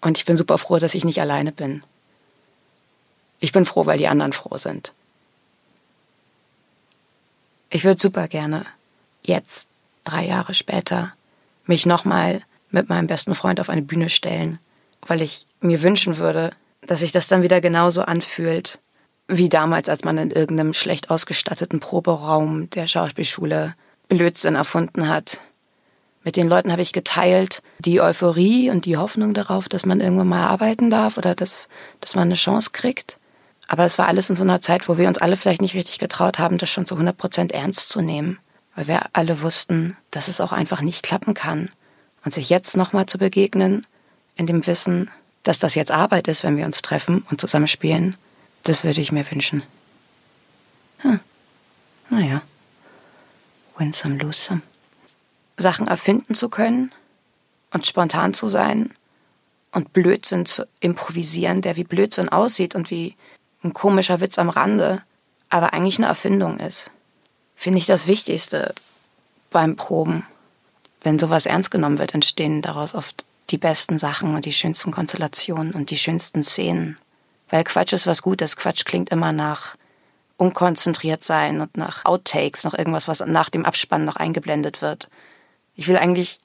Und 0.00 0.18
ich 0.18 0.24
bin 0.24 0.36
super 0.36 0.58
froh, 0.58 0.78
dass 0.78 0.94
ich 0.94 1.04
nicht 1.04 1.20
alleine 1.20 1.50
bin. 1.50 1.82
Ich 3.40 3.52
bin 3.52 3.66
froh, 3.66 3.86
weil 3.86 3.98
die 3.98 4.08
anderen 4.08 4.32
froh 4.32 4.56
sind. 4.56 4.92
Ich 7.70 7.84
würde 7.84 8.00
super 8.00 8.28
gerne 8.28 8.66
jetzt, 9.22 9.68
drei 10.04 10.24
Jahre 10.24 10.54
später, 10.54 11.14
mich 11.64 11.86
nochmal 11.86 12.42
mit 12.74 12.88
meinem 12.88 13.06
besten 13.06 13.34
Freund 13.34 13.60
auf 13.60 13.70
eine 13.70 13.82
Bühne 13.82 14.10
stellen, 14.10 14.58
weil 15.06 15.22
ich 15.22 15.46
mir 15.60 15.82
wünschen 15.82 16.18
würde, 16.18 16.50
dass 16.82 17.00
sich 17.00 17.12
das 17.12 17.28
dann 17.28 17.42
wieder 17.42 17.60
genauso 17.60 18.02
anfühlt, 18.02 18.80
wie 19.26 19.48
damals, 19.48 19.88
als 19.88 20.04
man 20.04 20.18
in 20.18 20.30
irgendeinem 20.30 20.74
schlecht 20.74 21.08
ausgestatteten 21.08 21.80
Proberaum 21.80 22.68
der 22.70 22.86
Schauspielschule 22.86 23.74
Blödsinn 24.08 24.54
erfunden 24.54 25.08
hat. 25.08 25.38
Mit 26.24 26.36
den 26.36 26.48
Leuten 26.48 26.72
habe 26.72 26.82
ich 26.82 26.92
geteilt 26.92 27.62
die 27.78 28.00
Euphorie 28.00 28.70
und 28.70 28.84
die 28.84 28.96
Hoffnung 28.96 29.32
darauf, 29.32 29.68
dass 29.68 29.86
man 29.86 30.00
irgendwann 30.00 30.28
mal 30.28 30.46
arbeiten 30.46 30.90
darf 30.90 31.16
oder 31.16 31.34
dass, 31.34 31.68
dass 32.00 32.14
man 32.14 32.28
eine 32.28 32.34
Chance 32.34 32.70
kriegt. 32.72 33.18
Aber 33.66 33.86
es 33.86 33.96
war 33.98 34.08
alles 34.08 34.28
in 34.28 34.36
so 34.36 34.42
einer 34.42 34.60
Zeit, 34.60 34.88
wo 34.88 34.98
wir 34.98 35.08
uns 35.08 35.18
alle 35.18 35.36
vielleicht 35.36 35.62
nicht 35.62 35.74
richtig 35.74 35.98
getraut 35.98 36.38
haben, 36.38 36.58
das 36.58 36.70
schon 36.70 36.86
zu 36.86 36.94
100 36.96 37.16
Prozent 37.16 37.52
ernst 37.52 37.88
zu 37.88 38.02
nehmen 38.02 38.38
weil 38.74 38.88
wir 38.88 39.02
alle 39.12 39.42
wussten, 39.42 39.96
dass 40.10 40.28
es 40.28 40.40
auch 40.40 40.52
einfach 40.52 40.80
nicht 40.80 41.02
klappen 41.02 41.34
kann. 41.34 41.70
Und 42.24 42.32
sich 42.32 42.48
jetzt 42.48 42.76
nochmal 42.76 43.06
zu 43.06 43.18
begegnen, 43.18 43.86
in 44.36 44.46
dem 44.46 44.66
Wissen, 44.66 45.10
dass 45.42 45.58
das 45.58 45.74
jetzt 45.74 45.90
Arbeit 45.90 46.28
ist, 46.28 46.42
wenn 46.42 46.56
wir 46.56 46.64
uns 46.64 46.82
treffen 46.82 47.24
und 47.30 47.40
zusammen 47.40 47.68
spielen, 47.68 48.16
das 48.62 48.84
würde 48.84 49.00
ich 49.00 49.12
mir 49.12 49.30
wünschen. 49.30 49.62
Hm. 50.98 51.20
Naja. 52.08 52.42
Win 53.76 53.92
some, 53.92 54.16
lose 54.16 54.40
some. 54.40 54.62
Sachen 55.56 55.86
erfinden 55.86 56.34
zu 56.34 56.48
können 56.48 56.92
und 57.72 57.86
spontan 57.86 58.34
zu 58.34 58.46
sein 58.46 58.94
und 59.72 59.92
Blödsinn 59.92 60.46
zu 60.46 60.66
improvisieren, 60.80 61.60
der 61.60 61.76
wie 61.76 61.84
Blödsinn 61.84 62.28
aussieht 62.28 62.74
und 62.74 62.90
wie 62.90 63.16
ein 63.62 63.74
komischer 63.74 64.20
Witz 64.20 64.38
am 64.38 64.48
Rande, 64.48 65.02
aber 65.48 65.72
eigentlich 65.72 65.98
eine 65.98 66.06
Erfindung 66.06 66.58
ist 66.58 66.90
finde 67.54 67.78
ich 67.78 67.86
das 67.86 68.06
Wichtigste 68.06 68.74
beim 69.50 69.76
Proben. 69.76 70.26
Wenn 71.04 71.18
sowas 71.18 71.44
ernst 71.44 71.70
genommen 71.70 71.98
wird, 71.98 72.14
entstehen 72.14 72.62
daraus 72.62 72.94
oft 72.94 73.26
die 73.50 73.58
besten 73.58 73.98
Sachen 73.98 74.34
und 74.34 74.46
die 74.46 74.54
schönsten 74.54 74.90
Konstellationen 74.90 75.72
und 75.72 75.90
die 75.90 75.98
schönsten 75.98 76.42
Szenen. 76.42 76.96
Weil 77.50 77.62
Quatsch 77.62 77.92
ist 77.92 78.06
was 78.06 78.22
Gutes. 78.22 78.56
Quatsch 78.56 78.86
klingt 78.86 79.10
immer 79.10 79.30
nach 79.30 79.76
unkonzentriert 80.38 81.22
sein 81.22 81.60
und 81.60 81.76
nach 81.76 82.06
Outtakes, 82.06 82.64
noch 82.64 82.72
irgendwas, 82.72 83.06
was 83.06 83.20
nach 83.20 83.50
dem 83.50 83.66
Abspann 83.66 84.06
noch 84.06 84.16
eingeblendet 84.16 84.80
wird. 84.80 85.10
Ich 85.76 85.88
will 85.88 85.98
eigentlich 85.98 86.40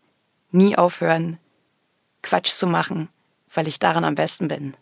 nie 0.52 0.78
aufhören, 0.78 1.40
Quatsch 2.22 2.52
zu 2.52 2.68
machen, 2.68 3.08
weil 3.54 3.68
ich 3.68 3.80
daran 3.80 4.04
am 4.04 4.16
besten 4.16 4.50
bin. 4.50 4.76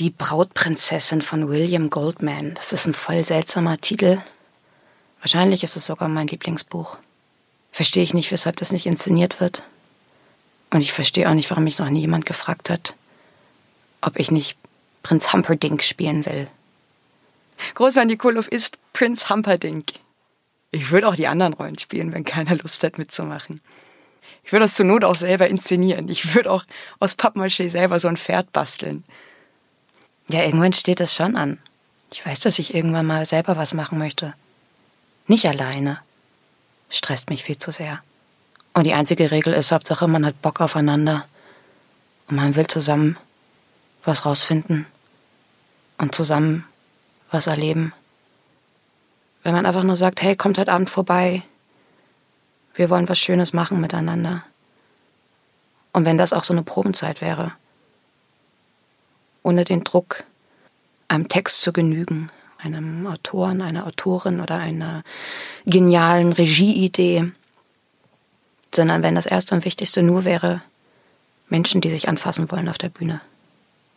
Die 0.00 0.08
Brautprinzessin 0.08 1.20
von 1.20 1.50
William 1.50 1.90
Goldman. 1.90 2.54
Das 2.54 2.72
ist 2.72 2.86
ein 2.86 2.94
voll 2.94 3.22
seltsamer 3.22 3.76
Titel. 3.76 4.18
Wahrscheinlich 5.20 5.62
ist 5.62 5.76
es 5.76 5.84
sogar 5.84 6.08
mein 6.08 6.26
Lieblingsbuch. 6.26 6.96
Verstehe 7.70 8.02
ich 8.02 8.14
nicht, 8.14 8.32
weshalb 8.32 8.56
das 8.56 8.72
nicht 8.72 8.86
inszeniert 8.86 9.42
wird. 9.42 9.62
Und 10.70 10.80
ich 10.80 10.94
verstehe 10.94 11.28
auch 11.28 11.34
nicht, 11.34 11.50
warum 11.50 11.64
mich 11.64 11.78
noch 11.78 11.90
nie 11.90 12.00
jemand 12.00 12.24
gefragt 12.24 12.70
hat, 12.70 12.94
ob 14.00 14.18
ich 14.18 14.30
nicht 14.30 14.56
Prinz 15.02 15.34
Humperdinck 15.34 15.82
spielen 15.82 16.24
will. 16.24 16.48
Großmann 17.74 18.06
Nikolov 18.06 18.48
ist 18.48 18.78
Prinz 18.94 19.28
Humperdinck. 19.28 19.92
Ich 20.70 20.92
würde 20.92 21.08
auch 21.08 21.14
die 21.14 21.28
anderen 21.28 21.52
Rollen 21.52 21.78
spielen, 21.78 22.14
wenn 22.14 22.24
keiner 22.24 22.54
Lust 22.54 22.82
hat 22.84 22.96
mitzumachen. 22.96 23.60
Ich 24.44 24.52
würde 24.52 24.64
das 24.64 24.76
zur 24.76 24.86
Not 24.86 25.04
auch 25.04 25.14
selber 25.14 25.48
inszenieren. 25.48 26.08
Ich 26.08 26.34
würde 26.34 26.50
auch 26.50 26.64
aus 27.00 27.18
Pappmaché 27.18 27.68
selber 27.68 28.00
so 28.00 28.08
ein 28.08 28.16
Pferd 28.16 28.50
basteln. 28.52 29.04
Ja, 30.28 30.42
irgendwann 30.42 30.72
steht 30.72 31.00
das 31.00 31.14
schon 31.14 31.36
an. 31.36 31.58
Ich 32.12 32.24
weiß, 32.24 32.40
dass 32.40 32.58
ich 32.58 32.74
irgendwann 32.74 33.06
mal 33.06 33.26
selber 33.26 33.56
was 33.56 33.74
machen 33.74 33.98
möchte. 33.98 34.34
Nicht 35.26 35.46
alleine. 35.46 36.00
Stresst 36.88 37.30
mich 37.30 37.44
viel 37.44 37.58
zu 37.58 37.70
sehr. 37.70 38.00
Und 38.74 38.84
die 38.84 38.94
einzige 38.94 39.30
Regel 39.30 39.52
ist, 39.52 39.72
Hauptsache, 39.72 40.08
man 40.08 40.26
hat 40.26 40.40
Bock 40.42 40.60
aufeinander. 40.60 41.24
Und 42.28 42.36
man 42.36 42.56
will 42.56 42.66
zusammen 42.66 43.16
was 44.04 44.24
rausfinden. 44.24 44.86
Und 45.98 46.14
zusammen 46.14 46.64
was 47.30 47.46
erleben. 47.46 47.92
Wenn 49.42 49.54
man 49.54 49.66
einfach 49.66 49.84
nur 49.84 49.96
sagt, 49.96 50.22
hey, 50.22 50.36
kommt 50.36 50.58
heute 50.58 50.72
Abend 50.72 50.90
vorbei. 50.90 51.42
Wir 52.74 52.90
wollen 52.90 53.08
was 53.08 53.18
Schönes 53.18 53.52
machen 53.52 53.80
miteinander. 53.80 54.42
Und 55.92 56.04
wenn 56.04 56.18
das 56.18 56.32
auch 56.32 56.44
so 56.44 56.52
eine 56.52 56.62
Probenzeit 56.62 57.20
wäre 57.20 57.52
ohne 59.42 59.64
den 59.64 59.84
Druck, 59.84 60.24
einem 61.08 61.28
Text 61.28 61.62
zu 61.62 61.72
genügen, 61.72 62.30
einem 62.58 63.06
Autoren, 63.06 63.62
einer 63.62 63.86
Autorin 63.86 64.40
oder 64.40 64.56
einer 64.56 65.02
genialen 65.66 66.32
Regieidee, 66.32 67.32
sondern 68.74 69.02
wenn 69.02 69.14
das 69.14 69.26
Erste 69.26 69.54
und 69.54 69.64
Wichtigste 69.64 70.02
nur 70.02 70.24
wäre, 70.24 70.62
Menschen, 71.48 71.80
die 71.80 71.90
sich 71.90 72.08
anfassen 72.08 72.50
wollen 72.50 72.68
auf 72.68 72.78
der 72.78 72.90
Bühne. 72.90 73.20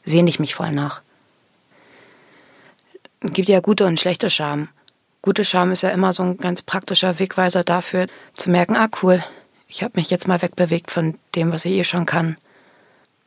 Sehne 0.03 0.29
ich 0.29 0.39
mich 0.39 0.55
voll 0.55 0.71
nach. 0.71 1.01
Es 3.21 3.33
gibt 3.33 3.47
ja 3.47 3.59
gute 3.59 3.85
und 3.85 3.99
schlechte 3.99 4.29
Scham. 4.29 4.69
Gute 5.21 5.45
Scham 5.45 5.71
ist 5.71 5.83
ja 5.83 5.89
immer 5.89 6.11
so 6.11 6.23
ein 6.23 6.37
ganz 6.37 6.61
praktischer 6.61 7.19
Wegweiser 7.19 7.63
dafür, 7.63 8.07
zu 8.33 8.49
merken, 8.49 8.75
ah 8.75 8.89
cool, 9.01 9.23
ich 9.67 9.81
habe 9.81 9.93
mich 9.95 10.09
jetzt 10.09 10.27
mal 10.27 10.41
wegbewegt 10.41 10.91
von 10.91 11.17
dem, 11.35 11.51
was 11.51 11.63
ich 11.65 11.73
eh 11.73 11.83
schon 11.83 12.05
kann. 12.05 12.35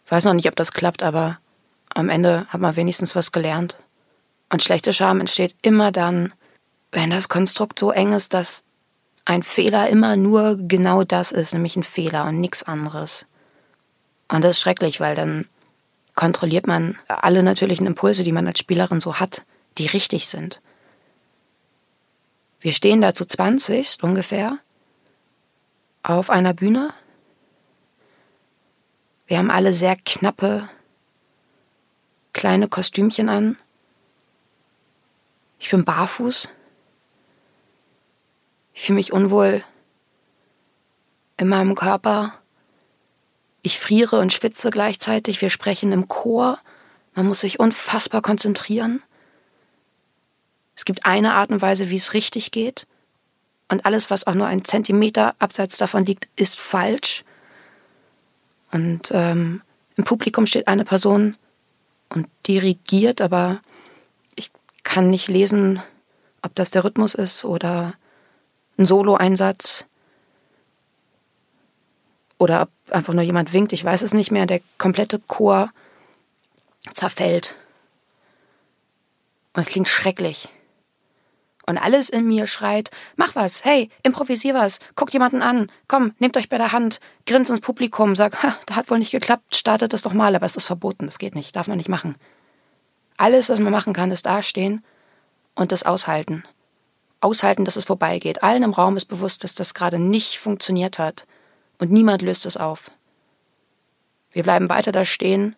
Weiß 0.09 0.25
noch 0.25 0.35
nicht, 0.35 0.49
ob 0.49 0.57
das 0.57 0.73
klappt, 0.73 1.03
aber 1.03 1.39
am 1.97 2.11
Ende 2.11 2.47
hat 2.49 2.61
man 2.61 2.77
wenigstens 2.77 3.17
was 3.17 3.33
gelernt. 3.33 3.79
Und 4.51 4.63
schlechte 4.63 4.93
Scham 4.93 5.21
entsteht 5.21 5.57
immer 5.63 5.93
dann, 5.93 6.33
wenn 6.93 7.11
das 7.11 7.29
Konstrukt 7.29 7.79
so 7.79 7.91
eng 7.91 8.13
ist, 8.13 8.35
dass 8.35 8.63
ein 9.25 9.43
Fehler 9.43 9.89
immer 9.89 10.15
nur 10.17 10.57
genau 10.57 11.03
das 11.03 11.33
ist, 11.33 11.53
nämlich 11.53 11.75
ein 11.77 11.83
Fehler 11.83 12.27
und 12.27 12.41
nichts 12.41 12.63
anderes. 12.63 13.27
Und 14.29 14.43
das 14.45 14.53
ist 14.53 14.61
schrecklich, 14.61 15.01
weil 15.01 15.15
dann 15.15 15.47
kontrolliert 16.15 16.67
man 16.67 16.99
alle 17.09 17.43
natürlichen 17.43 17.87
Impulse, 17.87 18.25
die 18.25 18.33
man 18.33 18.47
als 18.47 18.59
Spielerin 18.59 19.01
so 19.01 19.19
hat, 19.19 19.45
die 19.79 19.87
richtig 19.87 20.29
sind. 20.29 20.61
Wir 22.61 22.73
stehen 22.73 23.01
da 23.01 23.15
zu 23.15 23.27
20 23.27 24.03
ungefähr 24.03 24.59
auf 26.03 26.31
einer 26.31 26.55
Bühne. 26.55 26.93
Wir 29.27 29.39
haben 29.39 29.51
alle 29.51 29.75
sehr 29.75 29.97
knappe 29.97 30.69
kleine 32.37 32.69
Kostümchen 32.69 33.31
an. 33.31 33.57
Ich 35.59 35.71
bin 35.71 35.85
barfuß. 35.85 36.51
Ich 38.75 38.83
fühle 38.83 38.97
mich 38.97 39.13
unwohl 39.13 39.65
in 41.39 41.49
meinem 41.49 41.75
Körper. 41.75 42.35
Ich 43.63 43.79
friere 43.79 44.21
und 44.21 44.35
schwitze 44.35 44.71
gleichzeitig. 44.71 45.41
Wir 45.41 45.49
sprechen 45.49 45.93
im 45.93 46.09
Chor. 46.09 46.59
Man 47.15 47.27
muss 47.27 47.41
sich 47.41 47.59
unfassbar 47.59 48.21
konzentrieren. 48.21 49.03
Es 50.75 50.85
gibt 50.85 51.07
eine 51.07 51.33
Art 51.33 51.51
und 51.51 51.63
Weise, 51.63 51.89
wie 51.89 51.97
es 51.97 52.13
richtig 52.13 52.51
geht. 52.51 52.87
Und 53.69 53.87
alles, 53.87 54.11
was 54.11 54.27
auch 54.27 54.35
nur 54.35 54.47
ein 54.47 54.63
Zentimeter 54.63 55.35
abseits 55.39 55.79
davon 55.79 56.05
liegt, 56.05 56.29
ist 56.37 56.59
falsch. 56.59 57.25
Und 58.73 59.11
ähm, 59.15 59.63
im 59.97 60.05
Publikum 60.05 60.47
steht 60.47 60.69
eine 60.69 60.85
Person, 60.85 61.37
und 62.09 62.29
dirigiert, 62.47 63.21
aber 63.21 63.61
ich 64.35 64.51
kann 64.83 65.11
nicht 65.11 65.29
lesen, 65.29 65.83
ob 66.43 66.55
das 66.55 66.71
der 66.71 66.85
Rhythmus 66.85 67.15
ist 67.15 67.45
oder 67.45 67.95
ein 68.79 68.87
Solo-Einsatz 68.87 69.85
oder 72.39 72.63
ob 72.63 72.71
einfach 72.91 73.15
nur 73.15 73.23
jemand 73.23 73.53
winkt. 73.53 73.73
Ich 73.73 73.85
weiß 73.85 74.03
es 74.03 74.15
nicht 74.15 74.31
mehr. 74.31 74.47
Der 74.47 74.61
komplette 74.79 75.19
Chor 75.19 75.71
zerfällt. 76.93 77.57
Und 79.55 79.63
es 79.63 79.69
klingt 79.69 79.89
schrecklich. 79.89 80.49
Und 81.69 81.79
alles 81.79 82.09
in 82.09 82.29
mir 82.29 82.47
schreit, 82.47 82.91
mach 83.17 83.35
was, 83.35 83.65
hey, 83.65 83.91
improvisier 84.05 84.55
was, 84.55 84.79
guckt 84.95 85.13
jemanden 85.13 85.43
an, 85.43 85.71
komm, 85.89 86.15
nehmt 86.21 86.37
euch 86.37 86.49
bei 86.49 86.59
der 86.59 86.71
Hand, 86.71 87.01
grinst 87.27 87.51
ins 87.51 87.61
Publikum, 87.61 88.15
sag, 88.15 88.41
ha, 88.43 88.57
da 88.67 88.77
hat 88.77 88.89
wohl 88.89 89.01
nicht 89.01 89.11
geklappt, 89.11 89.57
startet 89.57 89.93
das 89.93 90.03
doch 90.03 90.13
mal, 90.13 90.35
aber 90.37 90.47
es 90.47 90.57
ist 90.57 90.65
verboten, 90.65 91.07
das 91.07 91.19
geht 91.19 91.35
nicht, 91.35 91.57
darf 91.57 91.67
man 91.67 91.77
nicht 91.77 91.89
machen. 91.89 92.15
Alles, 93.17 93.49
was 93.49 93.59
man 93.59 93.73
machen 93.73 93.95
kann, 93.95 94.13
ist 94.13 94.27
dastehen 94.27 94.85
und 95.57 95.73
das 95.73 95.83
aushalten. 95.83 96.45
Aushalten, 97.21 97.65
dass 97.65 97.77
es 97.77 97.85
vorbeigeht. 97.85 98.43
Allen 98.45 98.63
im 98.63 98.73
Raum 98.73 98.97
ist 98.97 99.07
bewusst, 99.07 99.43
dass 99.43 99.55
das 99.55 99.75
gerade 99.75 99.99
nicht 99.99 100.39
funktioniert 100.39 100.99
hat. 100.99 101.27
Und 101.79 101.91
niemand 101.91 102.23
löst 102.23 102.47
es 102.47 102.57
auf. 102.57 102.91
Wir 104.33 104.43
bleiben 104.43 104.69
weiter 104.69 104.93
da 104.93 105.05
stehen, 105.05 105.57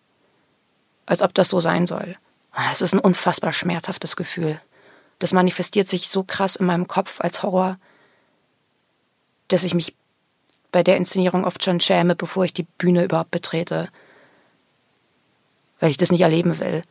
als 1.05 1.21
ob 1.21 1.33
das 1.33 1.49
so 1.49 1.59
sein 1.59 1.85
soll. 1.85 2.15
Das 2.55 2.81
ist 2.81 2.93
ein 2.93 2.99
unfassbar 2.99 3.53
schmerzhaftes 3.53 4.15
Gefühl. 4.15 4.59
Das 5.19 5.33
manifestiert 5.33 5.89
sich 5.89 6.09
so 6.09 6.23
krass 6.23 6.55
in 6.55 6.65
meinem 6.65 6.87
Kopf 6.87 7.19
als 7.19 7.43
Horror, 7.43 7.77
dass 9.49 9.63
ich 9.63 9.73
mich 9.73 9.95
bei 10.71 10.83
der 10.83 10.97
Inszenierung 10.97 11.45
oft 11.45 11.63
schon 11.63 11.79
schäme, 11.79 12.15
bevor 12.15 12.45
ich 12.45 12.53
die 12.53 12.67
Bühne 12.77 13.03
überhaupt 13.03 13.31
betrete, 13.31 13.89
weil 15.79 15.89
ich 15.89 15.97
das 15.97 16.11
nicht 16.11 16.21
erleben 16.21 16.59
will. 16.59 16.81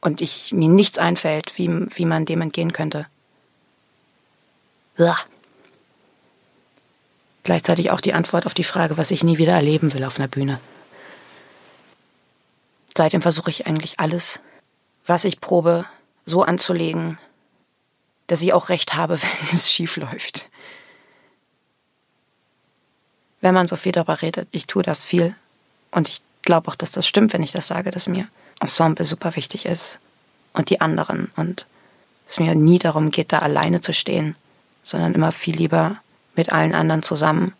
Und 0.00 0.20
ich, 0.20 0.52
mir 0.52 0.68
nichts 0.68 0.98
einfällt, 0.98 1.58
wie, 1.58 1.68
wie 1.68 2.04
man 2.04 2.26
dem 2.26 2.42
entgehen 2.42 2.72
könnte. 2.72 3.06
Blah. 4.94 5.18
Gleichzeitig 7.42 7.90
auch 7.90 8.00
die 8.00 8.12
Antwort 8.12 8.46
auf 8.46 8.54
die 8.54 8.64
Frage, 8.64 8.96
was 8.96 9.10
ich 9.10 9.24
nie 9.24 9.38
wieder 9.38 9.52
erleben 9.52 9.94
will 9.94 10.04
auf 10.04 10.18
einer 10.18 10.28
Bühne. 10.28 10.60
Seitdem 12.96 13.22
versuche 13.22 13.50
ich 13.50 13.66
eigentlich 13.66 13.98
alles, 13.98 14.40
was 15.06 15.24
ich 15.24 15.40
probe, 15.40 15.86
so 16.26 16.42
anzulegen, 16.42 17.18
dass 18.26 18.42
ich 18.42 18.52
auch 18.52 18.68
recht 18.68 18.94
habe, 18.94 19.20
wenn 19.22 19.56
es 19.56 19.72
schief 19.72 19.96
läuft. 19.96 20.48
Wenn 23.40 23.54
man 23.54 23.68
so 23.68 23.76
viel 23.76 23.92
darüber 23.92 24.20
redet, 24.22 24.48
ich 24.50 24.66
tue 24.66 24.82
das 24.82 25.04
viel. 25.04 25.34
Und 25.90 26.08
ich 26.08 26.20
glaube 26.42 26.68
auch, 26.68 26.74
dass 26.74 26.90
das 26.90 27.06
stimmt, 27.06 27.32
wenn 27.32 27.42
ich 27.42 27.52
das 27.52 27.68
sage, 27.68 27.90
dass 27.90 28.08
mir 28.08 28.28
Ensemble 28.60 29.06
super 29.06 29.36
wichtig 29.36 29.66
ist. 29.66 29.98
Und 30.52 30.70
die 30.70 30.80
anderen. 30.80 31.30
Und 31.36 31.66
es 32.28 32.38
mir 32.38 32.54
nie 32.54 32.78
darum 32.78 33.10
geht, 33.10 33.32
da 33.32 33.40
alleine 33.40 33.80
zu 33.80 33.92
stehen, 33.92 34.36
sondern 34.82 35.14
immer 35.14 35.32
viel 35.32 35.54
lieber 35.54 36.00
mit 36.34 36.52
allen 36.52 36.74
anderen 36.74 37.02
zusammen. 37.02 37.52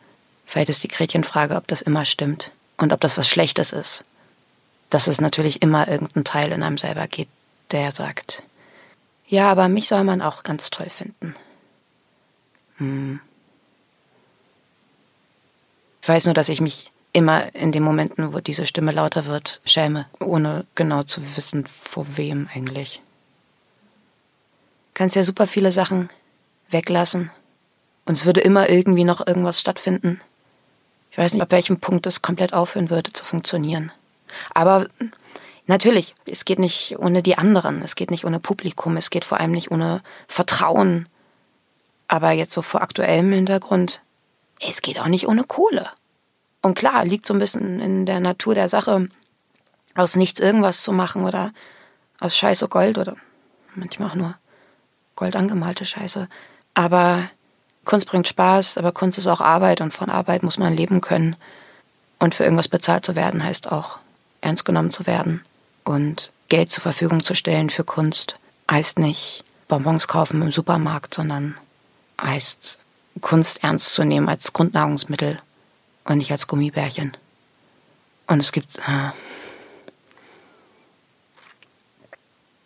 Vielleicht 0.47 0.71
ist 0.71 0.83
die 0.83 0.89
Gretchenfrage, 0.89 1.57
ob 1.57 1.67
das 1.67 1.83
immer 1.83 2.05
stimmt 2.05 2.53
und 2.79 2.93
ob 2.93 3.01
das 3.01 3.19
was 3.19 3.29
Schlechtes 3.29 3.73
ist. 3.73 4.05
Dass 4.91 5.09
es 5.09 5.21
natürlich 5.21 5.63
immer 5.63 5.89
irgendeinen 5.89 6.25
Teil 6.25 6.53
in 6.53 6.63
einem 6.63 6.79
selber 6.79 7.07
gibt, 7.07 7.33
der 7.71 7.91
sagt, 7.93 8.43
ja, 9.27 9.51
aber 9.51 9.69
mich 9.69 9.89
soll 9.89 10.05
man 10.05 10.23
auch 10.23 10.43
ganz 10.43 10.71
toll 10.71 10.89
finden. 10.89 11.35
Hm. 12.79 13.21
Ich 16.03 16.09
weiß 16.09 16.27
nur, 16.27 16.35
dass 16.35 16.49
ich 16.49 16.61
mich 16.61 16.93
immer 17.13 17.55
in 17.55 17.73
den 17.73 17.83
Momenten, 17.83 18.35
wo 18.35 18.41
diese 18.41 18.67
Stimme 18.67 18.93
lauter 18.93 19.27
wird, 19.27 19.61
schäme, 19.65 20.07
ohne 20.21 20.67
genau 20.75 21.03
zu 21.03 21.37
wissen, 21.37 21.67
vor 21.67 22.07
wem 22.17 22.49
eigentlich. 22.55 23.01
Kannst 24.95 25.17
ja 25.17 25.25
super 25.25 25.47
viele 25.47 25.73
Sachen 25.73 26.11
weglassen 26.71 27.31
und 28.05 28.15
es 28.15 28.27
würde 28.27 28.41
immer 28.41 28.69
irgendwie 28.69 29.05
noch 29.05 29.27
irgendwas 29.27 29.61
stattfinden. 29.61 30.21
Ich 31.11 31.19
weiß 31.19 31.33
nicht, 31.33 31.43
ab 31.43 31.51
welchem 31.51 31.81
Punkt 31.81 32.07
es 32.07 32.23
komplett 32.23 32.53
aufhören 32.53 32.91
würde 32.91 33.13
zu 33.13 33.25
funktionieren. 33.25 33.91
Aber 34.53 34.87
Natürlich, 35.67 36.15
es 36.27 36.45
geht 36.45 36.61
nicht 36.61 36.97
ohne 36.99 37.23
die 37.23 37.39
anderen, 37.39 37.83
es 37.83 37.97
geht 37.97 38.11
nicht 38.11 38.25
ohne 38.25 38.39
Publikum, 38.39 38.97
es 38.97 39.11
geht 39.11 39.25
vor 39.25 39.41
allem 39.41 39.51
nicht 39.51 39.71
ohne 39.71 40.03
Vertrauen. 40.29 41.09
Aber 42.07 42.31
jetzt 42.31 42.53
so 42.53 42.63
vor 42.63 42.83
aktuellem 42.83 43.33
Hintergrund, 43.33 44.01
es 44.61 44.81
geht 44.81 45.01
auch 45.01 45.09
nicht 45.09 45.27
ohne 45.27 45.43
Kohle. 45.43 45.89
Und 46.63 46.77
klar, 46.77 47.05
liegt 47.05 47.27
so 47.27 47.35
ein 47.35 47.41
bisschen 47.41 47.81
in 47.81 48.07
der 48.07 48.21
Natur 48.21 48.55
der 48.55 48.69
Sache, 48.69 49.09
aus 49.97 50.15
nichts 50.15 50.41
irgendwas 50.41 50.83
zu 50.83 50.93
machen 50.93 51.25
oder 51.25 51.53
aus 52.21 52.37
Scheiße 52.37 52.69
Gold 52.69 52.99
oder 52.99 53.17
manchmal 53.75 54.11
auch 54.11 54.15
nur 54.15 54.35
Gold 55.17 55.35
angemalte 55.35 55.85
Scheiße. 55.85 56.29
Aber 56.75 57.29
Kunst 57.85 58.07
bringt 58.07 58.29
Spaß, 58.29 58.79
aber 58.79 58.93
Kunst 58.93 59.19
ist 59.19 59.27
auch 59.27 59.41
Arbeit 59.41 59.81
und 59.81 59.93
von 59.93 60.11
Arbeit 60.11 60.43
muss 60.43 60.59
man 60.59 60.75
leben 60.75 61.01
können. 61.01 61.37
Und 62.19 62.35
für 62.35 62.45
irgendwas 62.45 62.69
bezahlt 62.69 63.05
zu 63.05 63.17
werden 63.17 63.43
heißt 63.43 63.71
auch 63.71 63.99
ernst 64.41 64.65
genommen 64.65 64.91
zu 64.91 65.07
werden. 65.07 65.43
Und 65.87 66.33
Geld 66.49 66.73
zur 66.73 66.83
Verfügung 66.83 67.25
zu 67.25 67.37
stellen 67.37 67.71
für 67.71 67.85
Kunst 67.85 68.37
heißt 68.69 68.99
nicht 68.99 69.45
Bonbons 69.69 70.09
kaufen 70.09 70.43
im 70.43 70.51
Supermarkt, 70.51 71.15
sondern 71.15 71.57
heißt 72.21 72.79
Kunst 73.21 73.63
ernst 73.63 73.93
zu 73.93 74.03
nehmen 74.03 74.29
als 74.29 74.53
Grundnahrungsmittel 74.53 75.41
und 76.05 76.19
nicht 76.19 76.33
als 76.33 76.49
Gummibärchen. 76.49 77.17
Und 78.27 78.41
es 78.41 78.51
gibt, 78.51 78.79
äh, 78.79 79.13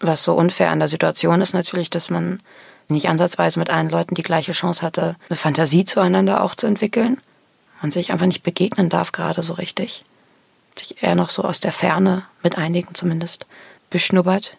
was 0.01 0.25
so 0.25 0.35
unfair 0.35 0.71
an 0.71 0.79
der 0.79 0.89
Situation 0.89 1.43
ist 1.43 1.53
natürlich, 1.53 1.91
dass 1.91 2.09
man 2.09 2.41
nicht 2.89 3.11
ansatzweise 3.11 3.59
mit 3.59 3.69
allen 3.69 3.91
Leuten 3.91 4.15
die 4.15 4.23
gleiche 4.23 4.53
Chance 4.53 4.81
hatte, 4.81 5.17
eine 5.29 5.37
Fantasie 5.37 5.85
zueinander 5.85 6.43
auch 6.43 6.55
zu 6.55 6.67
entwickeln. 6.67 7.21
Man 7.83 7.93
sich 7.93 8.13
einfach 8.13 8.27
nicht 8.27 8.43
begegnen 8.43 8.89
darf 8.89 9.13
gerade 9.13 9.43
so 9.43 9.53
richtig. 9.53 10.05
Eher 11.03 11.15
noch 11.15 11.31
so 11.31 11.43
aus 11.43 11.61
der 11.61 11.73
Ferne, 11.73 12.25
mit 12.43 12.59
einigen 12.59 12.95
zumindest, 12.95 13.47
beschnuppert. 13.91 14.57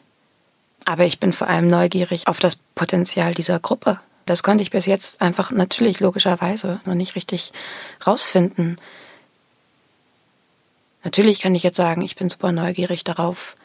Aber 0.85 1.05
ich 1.05 1.19
bin 1.19 1.33
vor 1.33 1.47
allem 1.47 1.67
neugierig 1.67 2.27
auf 2.27 2.39
das 2.39 2.57
Potenzial 2.75 3.33
dieser 3.33 3.59
Gruppe. 3.59 3.99
Das 4.25 4.43
konnte 4.43 4.61
ich 4.63 4.71
bis 4.71 4.85
jetzt 4.85 5.21
einfach 5.21 5.51
natürlich 5.51 5.99
logischerweise 5.99 6.79
noch 6.85 6.93
nicht 6.93 7.15
richtig 7.15 7.53
rausfinden. 8.05 8.79
Natürlich 11.03 11.41
kann 11.41 11.55
ich 11.55 11.63
jetzt 11.63 11.77
sagen, 11.77 12.01
ich 12.01 12.15
bin 12.15 12.29
super 12.29 12.51
neugierig 12.51 13.03
darauf, 13.03 13.55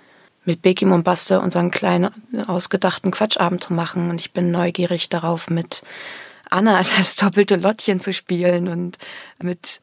mit 0.45 0.63
Bekim 0.63 0.93
und 0.93 1.03
Baste 1.03 1.41
unseren 1.41 1.71
kleinen 1.71 2.11
ausgedachten 2.47 3.11
Quatschabend 3.11 3.63
zu 3.63 3.75
machen. 3.75 4.11
Und 4.11 4.21
ich 4.21 4.33
bin 4.33 4.51
neugierig 4.51 5.09
darauf, 5.09 5.51
mit 5.51 5.83
Anna 6.49 6.81
das 6.97 7.17
doppelte 7.17 7.57
Lottchen 7.57 8.01
zu 8.01 8.13
spielen 8.13 8.69
und 8.69 8.99
mit 9.39 9.81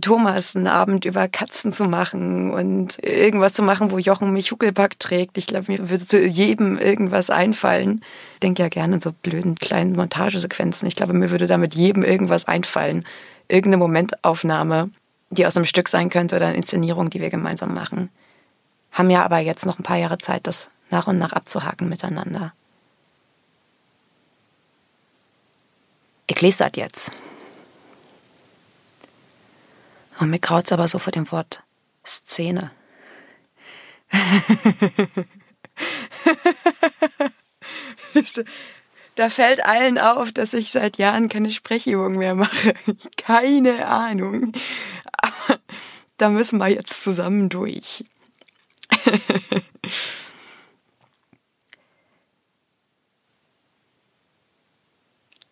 Thomas 0.00 0.54
einen 0.54 0.66
Abend 0.66 1.04
über 1.04 1.26
Katzen 1.26 1.72
zu 1.72 1.84
machen 1.84 2.52
und 2.52 3.02
irgendwas 3.02 3.54
zu 3.54 3.62
machen, 3.62 3.90
wo 3.90 3.98
Jochen 3.98 4.32
mich 4.32 4.52
Huckelback 4.52 4.98
trägt. 4.98 5.38
Ich 5.38 5.46
glaube, 5.46 5.72
mir 5.72 5.90
würde 5.90 6.06
zu 6.06 6.20
jedem 6.24 6.78
irgendwas 6.78 7.30
einfallen. 7.30 8.02
Ich 8.34 8.40
denke 8.40 8.62
ja 8.62 8.68
gerne 8.68 8.96
in 8.96 9.00
so 9.00 9.10
blöden 9.12 9.56
kleinen 9.56 9.96
Montagesequenzen. 9.96 10.86
Ich 10.86 10.96
glaube, 10.96 11.14
mir 11.14 11.30
würde 11.30 11.46
damit 11.46 11.74
jedem 11.74 12.04
irgendwas 12.04 12.46
einfallen. 12.46 13.04
Irgendeine 13.48 13.78
Momentaufnahme, 13.78 14.90
die 15.30 15.46
aus 15.46 15.56
einem 15.56 15.66
Stück 15.66 15.88
sein 15.88 16.10
könnte 16.10 16.36
oder 16.36 16.48
eine 16.48 16.56
Inszenierung, 16.56 17.10
die 17.10 17.20
wir 17.20 17.30
gemeinsam 17.30 17.74
machen 17.74 18.10
haben 18.92 19.10
ja 19.10 19.24
aber 19.24 19.38
jetzt 19.38 19.66
noch 19.66 19.78
ein 19.78 19.84
paar 19.84 19.96
Jahre 19.96 20.18
Zeit, 20.18 20.46
das 20.46 20.70
nach 20.90 21.06
und 21.06 21.18
nach 21.18 21.32
abzuhaken 21.32 21.88
miteinander. 21.88 22.52
Ich 26.26 26.40
lese 26.40 26.64
das 26.64 26.72
jetzt. 26.76 27.12
Und 30.20 30.30
mir 30.30 30.38
kraut's 30.38 30.70
aber 30.70 30.86
so 30.86 30.98
vor 30.98 31.12
dem 31.12 31.32
Wort 31.32 31.64
Szene. 32.06 32.70
da 39.14 39.30
fällt 39.30 39.64
allen 39.64 39.98
auf, 39.98 40.30
dass 40.30 40.52
ich 40.52 40.70
seit 40.70 40.98
Jahren 40.98 41.30
keine 41.30 41.50
Sprechübung 41.50 42.16
mehr 42.16 42.34
mache. 42.34 42.74
Keine 43.16 43.86
Ahnung. 43.86 44.52
Aber 45.12 45.58
da 46.18 46.28
müssen 46.28 46.58
wir 46.58 46.68
jetzt 46.68 47.02
zusammen 47.02 47.48
durch. 47.48 48.04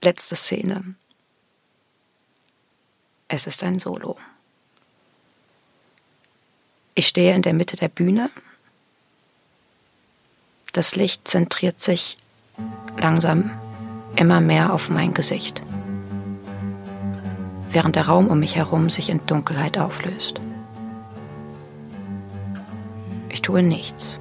Letzte 0.03 0.37
Szene. 0.37 0.95
Es 3.29 3.47
ist 3.47 3.63
ein 3.63 3.79
Solo. 3.79 4.19
Ich 6.99 7.07
stehe 7.07 7.33
in 7.33 7.43
der 7.43 7.55
Mitte 7.55 7.77
der 7.77 7.87
Bühne. 7.87 8.29
Das 10.73 10.97
Licht 10.97 11.29
zentriert 11.29 11.81
sich 11.81 12.17
langsam 13.01 13.53
immer 14.17 14.41
mehr 14.41 14.73
auf 14.73 14.91
mein 14.91 15.15
Gesicht, 15.15 15.63
während 17.71 17.95
der 17.95 18.09
Raum 18.09 18.27
um 18.27 18.41
mich 18.41 18.57
herum 18.57 18.91
sich 18.91 19.11
in 19.11 19.25
Dunkelheit 19.27 19.79
auflöst. 19.79 20.41
Ich 23.29 23.43
tue 23.43 23.63
nichts. 23.63 24.19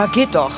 Ja, 0.00 0.06
geht 0.06 0.34
doch. 0.34 0.52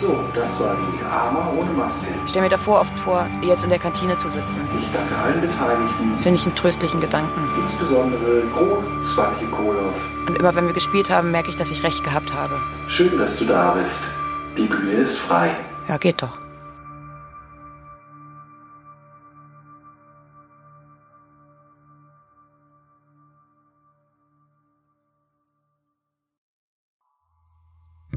So, 0.00 0.18
das 0.34 0.58
war 0.58 0.74
die 0.74 1.04
Arma 1.04 1.52
ohne 1.56 1.70
Maske. 1.70 2.08
Ich 2.24 2.30
stelle 2.30 2.46
mir 2.46 2.50
davor 2.50 2.80
oft 2.80 2.98
vor, 2.98 3.28
jetzt 3.42 3.62
in 3.62 3.70
der 3.70 3.78
Kantine 3.78 4.18
zu 4.18 4.28
sitzen. 4.28 4.60
Ich 4.76 4.88
danke 4.92 5.16
allen 5.16 5.40
Beteiligten, 5.40 6.18
Finde 6.18 6.40
ich 6.40 6.44
einen 6.44 6.56
tröstlichen 6.56 7.00
Gedanken. 7.00 7.40
insbesondere 7.62 8.42
Gro 8.52 8.82
Svatjikolov. 9.04 9.94
Und 10.26 10.36
immer 10.36 10.52
wenn 10.56 10.66
wir 10.66 10.74
gespielt 10.74 11.10
haben, 11.10 11.30
merke 11.30 11.48
ich, 11.50 11.56
dass 11.56 11.70
ich 11.70 11.84
recht 11.84 12.02
gehabt 12.02 12.34
habe. 12.34 12.60
Schön, 12.88 13.16
dass 13.16 13.36
du 13.38 13.44
da 13.44 13.76
bist. 13.80 14.02
Die 14.56 14.66
Bühne 14.66 14.94
ist 14.94 15.16
frei. 15.18 15.50
Ja, 15.86 15.96
geht 15.96 16.20
doch. 16.20 16.36